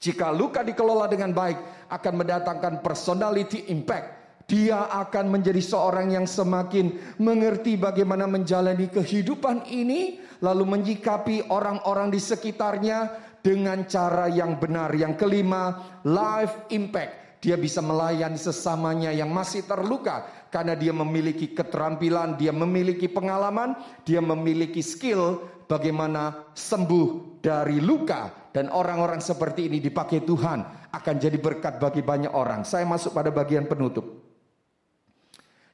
jika 0.00 0.32
luka 0.32 0.64
dikelola 0.64 1.12
dengan 1.12 1.36
baik, 1.36 1.92
akan 1.92 2.14
mendatangkan 2.24 2.80
personality 2.80 3.68
impact. 3.68 4.21
Dia 4.48 4.90
akan 4.90 5.38
menjadi 5.38 5.62
seorang 5.62 6.12
yang 6.12 6.26
semakin 6.26 7.16
mengerti 7.22 7.78
bagaimana 7.78 8.28
menjalani 8.28 8.90
kehidupan 8.90 9.70
ini 9.70 10.20
lalu 10.42 10.64
menyikapi 10.66 11.48
orang-orang 11.48 12.10
di 12.10 12.20
sekitarnya 12.20 13.30
dengan 13.42 13.84
cara 13.90 14.30
yang 14.30 14.56
benar. 14.56 14.94
Yang 14.94 15.18
kelima, 15.18 15.96
life 16.06 16.70
impact. 16.70 17.42
Dia 17.42 17.58
bisa 17.58 17.82
melayani 17.82 18.38
sesamanya 18.38 19.10
yang 19.10 19.26
masih 19.34 19.66
terluka 19.66 20.46
karena 20.46 20.78
dia 20.78 20.94
memiliki 20.94 21.50
keterampilan, 21.50 22.38
dia 22.38 22.54
memiliki 22.54 23.10
pengalaman, 23.10 23.74
dia 24.06 24.22
memiliki 24.22 24.78
skill 24.78 25.42
bagaimana 25.66 26.54
sembuh 26.54 27.42
dari 27.42 27.82
luka 27.82 28.52
dan 28.54 28.70
orang-orang 28.70 29.18
seperti 29.18 29.66
ini 29.66 29.82
dipakai 29.82 30.22
Tuhan 30.22 30.92
akan 30.94 31.14
jadi 31.18 31.34
berkat 31.34 31.82
bagi 31.82 32.06
banyak 32.06 32.30
orang. 32.30 32.62
Saya 32.62 32.86
masuk 32.86 33.10
pada 33.10 33.34
bagian 33.34 33.66
penutup. 33.66 34.31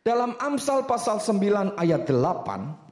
Dalam 0.09 0.40
Amsal 0.40 0.88
pasal 0.88 1.21
9 1.21 1.77
ayat 1.77 2.09
8 2.09 2.88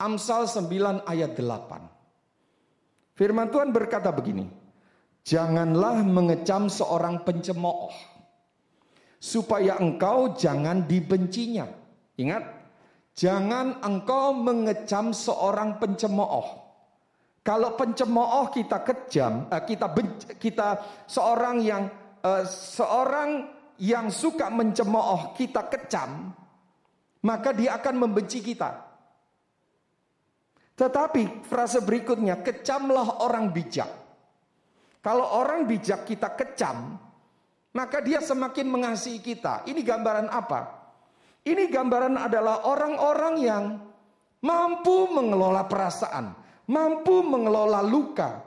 Amsal 0.00 0.48
9 0.48 1.04
ayat 1.04 1.36
8. 1.36 3.20
Firman 3.20 3.52
Tuhan 3.52 3.68
berkata 3.68 4.08
begini, 4.08 4.48
Janganlah 5.20 6.00
mengecam 6.00 6.72
seorang 6.72 7.20
pencemooh, 7.20 7.92
supaya 9.20 9.76
engkau 9.76 10.32
jangan 10.32 10.88
dibencinya. 10.88 11.68
Ingat, 12.16 12.48
jangan 13.12 13.84
engkau 13.84 14.32
mengecam 14.32 15.12
seorang 15.12 15.76
pencemooh. 15.76 16.64
Kalau 17.44 17.76
pencemooh 17.76 18.48
kita 18.56 18.80
kejam, 18.88 19.52
eh, 19.52 19.62
kita 19.68 19.92
benci, 19.92 20.32
kita 20.40 20.80
seorang 21.04 21.60
yang 21.60 21.92
uh, 22.24 22.44
seorang 22.48 23.59
yang 23.80 24.12
suka 24.12 24.52
mencemooh 24.52 25.32
kita 25.32 25.64
kecam, 25.72 26.36
maka 27.24 27.56
dia 27.56 27.80
akan 27.80 27.96
membenci 27.96 28.44
kita. 28.44 28.76
Tetapi 30.76 31.44
frase 31.48 31.80
berikutnya, 31.80 32.44
kecamlah 32.44 33.24
orang 33.24 33.48
bijak. 33.52 33.88
Kalau 35.00 35.24
orang 35.40 35.64
bijak 35.64 36.04
kita 36.04 36.28
kecam, 36.36 37.00
maka 37.72 38.04
dia 38.04 38.20
semakin 38.20 38.68
mengasihi 38.68 39.20
kita. 39.20 39.64
Ini 39.64 39.80
gambaran 39.80 40.28
apa? 40.28 40.60
Ini 41.40 41.72
gambaran 41.72 42.20
adalah 42.20 42.68
orang-orang 42.68 43.34
yang 43.40 43.64
mampu 44.44 45.08
mengelola 45.08 45.64
perasaan, 45.64 46.36
mampu 46.68 47.24
mengelola 47.24 47.80
luka. 47.80 48.44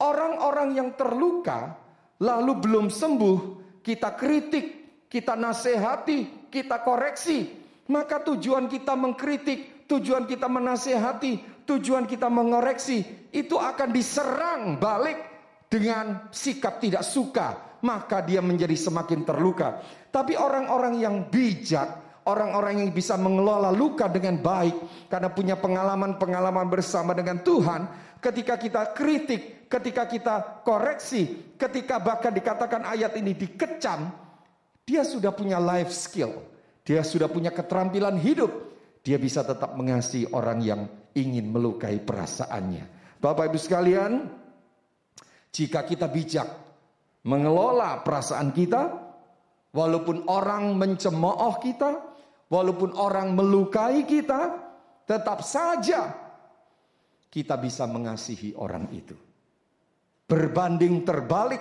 Orang-orang 0.00 0.72
yang 0.72 0.96
terluka 0.96 1.76
lalu 2.16 2.56
belum 2.64 2.88
sembuh, 2.88 3.59
kita 3.80 4.14
kritik, 4.16 4.66
kita 5.10 5.34
nasihati, 5.34 6.48
kita 6.52 6.80
koreksi. 6.84 7.58
Maka 7.90 8.22
tujuan 8.22 8.70
kita 8.70 8.94
mengkritik, 8.94 9.90
tujuan 9.90 10.30
kita 10.30 10.46
menasehati, 10.46 11.66
tujuan 11.66 12.06
kita 12.06 12.30
mengoreksi 12.30 13.02
itu 13.34 13.58
akan 13.58 13.90
diserang 13.90 14.78
balik 14.78 15.18
dengan 15.66 16.30
sikap 16.34 16.78
tidak 16.78 17.02
suka, 17.02 17.78
maka 17.82 18.22
dia 18.22 18.42
menjadi 18.42 18.74
semakin 18.74 19.26
terluka. 19.26 19.82
Tapi 20.10 20.34
orang-orang 20.34 20.98
yang 20.98 21.26
bijak, 21.30 22.22
orang-orang 22.26 22.86
yang 22.86 22.90
bisa 22.90 23.14
mengelola 23.14 23.70
luka 23.70 24.10
dengan 24.10 24.38
baik 24.42 25.06
karena 25.10 25.30
punya 25.30 25.58
pengalaman-pengalaman 25.58 26.66
bersama 26.66 27.14
dengan 27.14 27.42
Tuhan, 27.42 27.80
ketika 28.18 28.58
kita 28.58 28.94
kritik, 28.94 29.59
ketika 29.70 30.10
kita 30.10 30.66
koreksi, 30.66 31.54
ketika 31.54 32.02
bahkan 32.02 32.34
dikatakan 32.34 32.82
ayat 32.82 33.14
ini 33.14 33.38
dikecam, 33.38 34.10
dia 34.82 35.06
sudah 35.06 35.30
punya 35.30 35.62
life 35.62 35.94
skill. 35.94 36.34
Dia 36.82 37.06
sudah 37.06 37.30
punya 37.30 37.54
keterampilan 37.54 38.18
hidup 38.18 38.70
dia 39.00 39.16
bisa 39.16 39.40
tetap 39.40 39.76
mengasihi 39.76 40.28
orang 40.36 40.60
yang 40.60 40.82
ingin 41.16 41.48
melukai 41.48 41.96
perasaannya. 42.04 43.16
Bapak 43.20 43.52
Ibu 43.52 43.58
sekalian, 43.60 44.28
jika 45.52 45.84
kita 45.88 46.08
bijak 46.08 46.48
mengelola 47.24 48.04
perasaan 48.04 48.52
kita, 48.52 48.92
walaupun 49.72 50.28
orang 50.28 50.76
mencemooh 50.76 51.54
kita, 51.64 51.90
walaupun 52.52 52.92
orang 52.96 53.32
melukai 53.32 54.04
kita, 54.04 54.68
tetap 55.08 55.40
saja 55.44 56.12
kita 57.32 57.56
bisa 57.56 57.88
mengasihi 57.88 58.52
orang 58.56 58.88
itu. 58.92 59.16
Berbanding 60.30 61.02
terbalik 61.02 61.58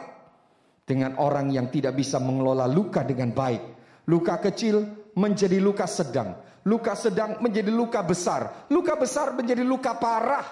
dengan 0.86 1.18
orang 1.18 1.50
yang 1.50 1.74
tidak 1.74 1.98
bisa 1.98 2.22
mengelola 2.22 2.70
luka 2.70 3.02
dengan 3.02 3.34
baik. 3.34 3.62
Luka 4.06 4.38
kecil 4.38 5.10
menjadi 5.18 5.58
luka 5.58 5.90
sedang, 5.90 6.38
luka 6.70 6.94
sedang 6.94 7.42
menjadi 7.42 7.74
luka 7.74 8.06
besar, 8.06 8.70
luka 8.70 8.94
besar 8.94 9.34
menjadi 9.34 9.66
luka 9.66 9.98
parah, 9.98 10.46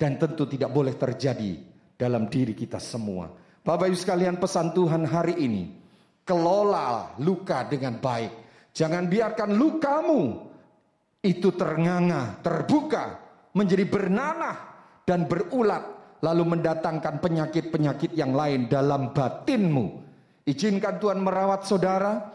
dan 0.00 0.16
tentu 0.16 0.48
tidak 0.48 0.72
boleh 0.72 0.96
terjadi 0.96 1.60
dalam 1.96 2.28
diri 2.28 2.56
kita 2.56 2.80
semua. 2.80 3.28
Bapak 3.64 3.88
Ibu 3.88 3.96
sekalian, 3.96 4.36
pesan 4.36 4.76
Tuhan 4.76 5.08
hari 5.08 5.40
ini, 5.40 5.64
kelola 6.28 7.16
luka 7.24 7.64
dengan 7.64 7.96
baik. 8.00 8.32
Jangan 8.76 9.08
biarkan 9.08 9.54
lukamu 9.56 10.22
itu 11.24 11.48
ternganga, 11.56 12.42
terbuka, 12.44 13.04
menjadi 13.56 13.86
bernanah 13.88 14.56
dan 15.06 15.24
berulat, 15.24 15.93
lalu 16.22 16.58
mendatangkan 16.58 17.18
penyakit-penyakit 17.18 18.14
yang 18.14 18.36
lain 18.36 18.70
dalam 18.70 19.10
batinmu. 19.10 20.04
Izinkan 20.44 21.00
Tuhan 21.00 21.24
merawat 21.24 21.64
saudara, 21.64 22.34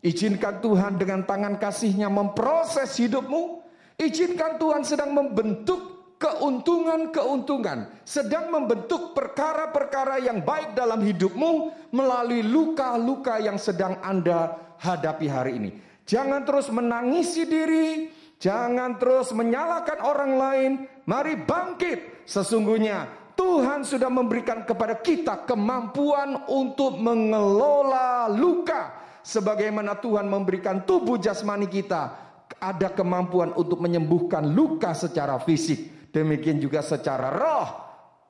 Izinkan 0.00 0.64
Tuhan 0.64 0.96
dengan 0.96 1.28
tangan 1.28 1.60
kasihnya 1.60 2.08
memproses 2.08 2.96
hidupmu. 2.96 3.60
Izinkan 4.00 4.56
Tuhan 4.56 4.80
sedang 4.80 5.12
membentuk 5.12 6.16
keuntungan-keuntungan. 6.16 8.00
Sedang 8.08 8.48
membentuk 8.48 9.12
perkara-perkara 9.12 10.24
yang 10.24 10.40
baik 10.40 10.72
dalam 10.72 11.04
hidupmu 11.04 11.76
melalui 11.92 12.40
luka-luka 12.40 13.44
yang 13.44 13.60
sedang 13.60 14.00
Anda 14.00 14.56
hadapi 14.80 15.26
hari 15.28 15.52
ini. 15.60 15.70
Jangan 16.08 16.48
terus 16.48 16.72
menangisi 16.72 17.44
diri, 17.44 18.08
jangan 18.40 18.96
terus 18.96 19.36
menyalahkan 19.36 20.00
orang 20.00 20.32
lain. 20.40 20.70
Mari 21.04 21.44
bangkit. 21.44 22.24
Sesungguhnya 22.24 23.19
Tuhan 23.40 23.88
sudah 23.88 24.12
memberikan 24.12 24.68
kepada 24.68 25.00
kita 25.00 25.48
kemampuan 25.48 26.44
untuk 26.52 27.00
mengelola 27.00 28.28
luka. 28.28 29.00
Sebagaimana 29.24 29.96
Tuhan 29.96 30.28
memberikan 30.28 30.84
tubuh 30.84 31.16
jasmani 31.16 31.64
kita 31.64 32.20
ada 32.60 32.92
kemampuan 32.92 33.56
untuk 33.56 33.80
menyembuhkan 33.80 34.44
luka 34.44 34.92
secara 34.92 35.40
fisik. 35.40 36.12
Demikian 36.12 36.60
juga 36.60 36.84
secara 36.84 37.32
roh. 37.32 37.68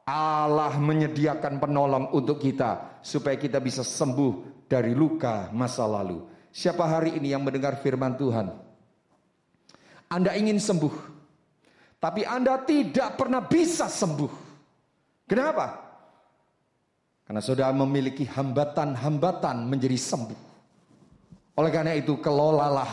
Allah 0.07 0.79
menyediakan 0.79 1.59
penolong 1.59 2.15
untuk 2.15 2.39
kita 2.39 3.03
supaya 3.03 3.35
kita 3.35 3.59
bisa 3.59 3.83
sembuh 3.83 4.63
dari 4.71 4.95
luka 4.95 5.51
masa 5.51 5.91
lalu. 5.91 6.23
Siapa 6.55 6.87
hari 6.87 7.19
ini 7.19 7.35
yang 7.35 7.43
mendengar 7.43 7.83
firman 7.83 8.15
Tuhan? 8.15 8.47
Anda 10.07 10.39
ingin 10.39 10.63
sembuh 10.63 10.95
tapi 11.99 12.25
Anda 12.25 12.63
tidak 12.63 13.19
pernah 13.19 13.45
bisa 13.45 13.91
sembuh 13.91 14.50
kenapa 15.31 15.79
karena 17.23 17.39
saudara 17.39 17.71
memiliki 17.71 18.27
hambatan-hambatan 18.27 19.71
menjadi 19.71 19.95
sembuh 19.95 20.41
oleh 21.61 21.71
karena 21.71 21.95
itu 21.95 22.19
kelolalah 22.19 22.89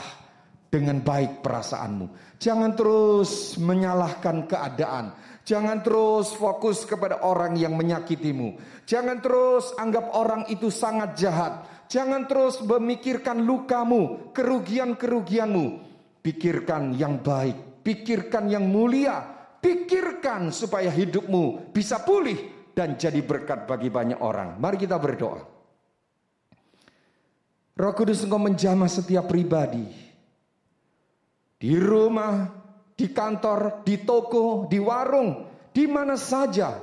dengan 0.67 0.99
baik 0.99 1.39
perasaanmu. 1.39 2.35
Jangan 2.37 2.75
terus 2.75 3.55
menyalahkan 3.57 4.45
keadaan. 4.45 5.15
Jangan 5.47 5.79
terus 5.79 6.35
fokus 6.35 6.83
kepada 6.83 7.23
orang 7.23 7.55
yang 7.55 7.79
menyakitimu. 7.79 8.59
Jangan 8.83 9.23
terus 9.23 9.71
anggap 9.79 10.11
orang 10.11 10.43
itu 10.51 10.67
sangat 10.67 11.15
jahat. 11.15 11.63
Jangan 11.87 12.27
terus 12.27 12.59
memikirkan 12.59 13.39
lukamu, 13.39 14.35
kerugian-kerugianmu. 14.35 15.87
Pikirkan 16.19 16.99
yang 16.99 17.23
baik, 17.23 17.87
pikirkan 17.87 18.51
yang 18.51 18.67
mulia, 18.67 19.23
pikirkan 19.61 20.53
supaya 20.53 20.89
hidupmu 20.91 21.73
bisa 21.73 22.01
pulih 22.01 22.71
dan 22.77 22.93
jadi 22.93 23.21
berkat 23.25 23.65
bagi 23.65 23.89
banyak 23.89 24.21
orang. 24.21 24.61
Mari 24.61 24.77
kita 24.77 25.01
berdoa. 25.01 25.41
Roh 27.77 27.93
Kudus 27.93 28.25
engkau 28.25 28.41
menjamah 28.41 28.89
setiap 28.89 29.29
pribadi. 29.29 29.85
Di 31.57 31.73
rumah, 31.77 32.49
di 32.93 33.09
kantor, 33.09 33.85
di 33.85 34.01
toko, 34.01 34.65
di 34.65 34.81
warung, 34.81 35.45
di 35.73 35.85
mana 35.85 36.17
saja 36.17 36.77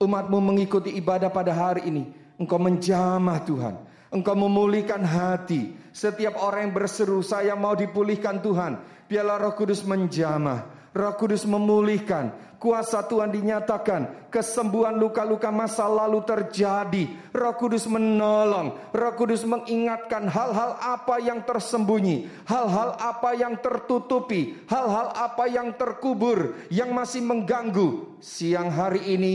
umatmu 0.00 0.38
mengikuti 0.40 0.92
ibadah 0.96 1.28
pada 1.32 1.52
hari 1.52 1.88
ini. 1.88 2.04
Engkau 2.40 2.56
menjamah 2.56 3.44
Tuhan. 3.44 3.74
Engkau 4.12 4.36
memulihkan 4.36 5.04
hati. 5.04 5.76
Setiap 5.92 6.40
orang 6.40 6.68
yang 6.68 6.74
berseru, 6.76 7.20
saya 7.20 7.52
mau 7.56 7.76
dipulihkan 7.76 8.40
Tuhan. 8.40 8.80
Biarlah 9.08 9.36
roh 9.40 9.52
kudus 9.52 9.84
menjamah. 9.84 10.79
Roh 10.90 11.14
Kudus 11.14 11.46
memulihkan, 11.46 12.34
kuasa 12.58 13.06
Tuhan 13.06 13.30
dinyatakan, 13.30 14.26
kesembuhan 14.26 14.98
luka-luka 14.98 15.54
masa 15.54 15.86
lalu 15.86 16.18
terjadi. 16.26 17.06
Roh 17.30 17.54
Kudus 17.54 17.86
menolong, 17.86 18.74
Roh 18.90 19.14
Kudus 19.14 19.46
mengingatkan 19.46 20.26
hal-hal 20.26 20.74
apa 20.82 21.22
yang 21.22 21.46
tersembunyi, 21.46 22.26
hal-hal 22.50 22.98
apa 22.98 23.38
yang 23.38 23.54
tertutupi, 23.62 24.58
hal-hal 24.66 25.14
apa 25.14 25.46
yang 25.46 25.78
terkubur, 25.78 26.58
yang 26.74 26.90
masih 26.90 27.22
mengganggu. 27.22 28.18
Siang 28.18 28.74
hari 28.74 29.14
ini 29.14 29.32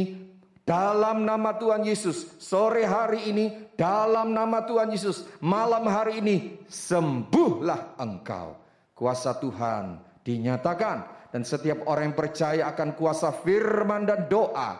dalam 0.67 1.23
nama 1.23 1.55
Tuhan 1.55 1.87
Yesus, 1.87 2.35
sore 2.35 2.83
hari 2.83 3.31
ini 3.31 3.45
dalam 3.79 4.35
nama 4.35 4.59
Tuhan 4.67 4.91
Yesus, 4.91 5.23
malam 5.39 5.87
hari 5.87 6.19
ini 6.19 6.59
sembuhlah 6.67 7.95
engkau. 7.95 8.59
Kuasa 8.91 9.35
Tuhan 9.39 10.03
dinyatakan 10.23 11.14
dan 11.35 11.43
setiap 11.43 11.83
orang 11.91 12.07
yang 12.07 12.15
percaya 12.15 12.63
akan 12.71 12.95
kuasa 12.95 13.35
firman 13.35 14.07
dan 14.07 14.31
doa, 14.31 14.79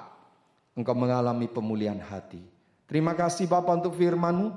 engkau 0.72 0.96
mengalami 0.96 1.52
pemulihan 1.52 2.00
hati. 2.00 2.40
Terima 2.88 3.12
kasih 3.12 3.44
Bapak 3.44 3.84
untuk 3.84 4.00
firman-Mu. 4.00 4.56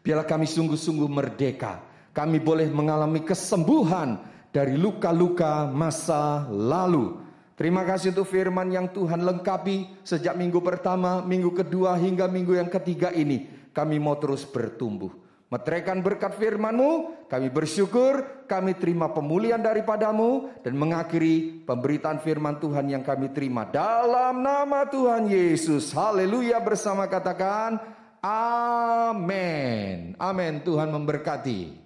Biarlah 0.00 0.24
kami 0.24 0.48
sungguh-sungguh 0.48 1.12
merdeka. 1.12 1.84
Kami 2.16 2.40
boleh 2.40 2.72
mengalami 2.72 3.20
kesembuhan 3.20 4.16
dari 4.48 4.80
luka-luka 4.80 5.68
masa 5.68 6.48
lalu. 6.48 7.20
Terima 7.52 7.84
kasih 7.84 8.16
untuk 8.16 8.32
firman 8.32 8.72
yang 8.72 8.88
Tuhan 8.96 9.28
lengkapi 9.28 10.00
sejak 10.08 10.32
minggu 10.40 10.64
pertama, 10.64 11.20
minggu 11.20 11.52
kedua 11.52 12.00
hingga 12.00 12.32
minggu 12.32 12.56
yang 12.56 12.72
ketiga 12.72 13.12
ini. 13.12 13.44
Kami 13.76 14.00
mau 14.00 14.16
terus 14.16 14.48
bertumbuh. 14.48 15.21
Meteraikan 15.52 16.00
berkat 16.00 16.32
firman-Mu, 16.40 17.28
kami 17.28 17.52
bersyukur, 17.52 18.48
kami 18.48 18.72
terima 18.72 19.12
pemulihan 19.12 19.60
daripadamu, 19.60 20.48
dan 20.64 20.72
mengakhiri 20.72 21.68
pemberitaan 21.68 22.24
firman 22.24 22.56
Tuhan 22.56 22.88
yang 22.88 23.04
kami 23.04 23.28
terima. 23.36 23.68
Dalam 23.68 24.40
nama 24.40 24.88
Tuhan 24.88 25.28
Yesus, 25.28 25.92
haleluya 25.92 26.56
bersama 26.56 27.04
katakan, 27.04 27.76
amin. 28.24 30.16
Amin, 30.16 30.64
Tuhan 30.64 30.88
memberkati. 30.88 31.81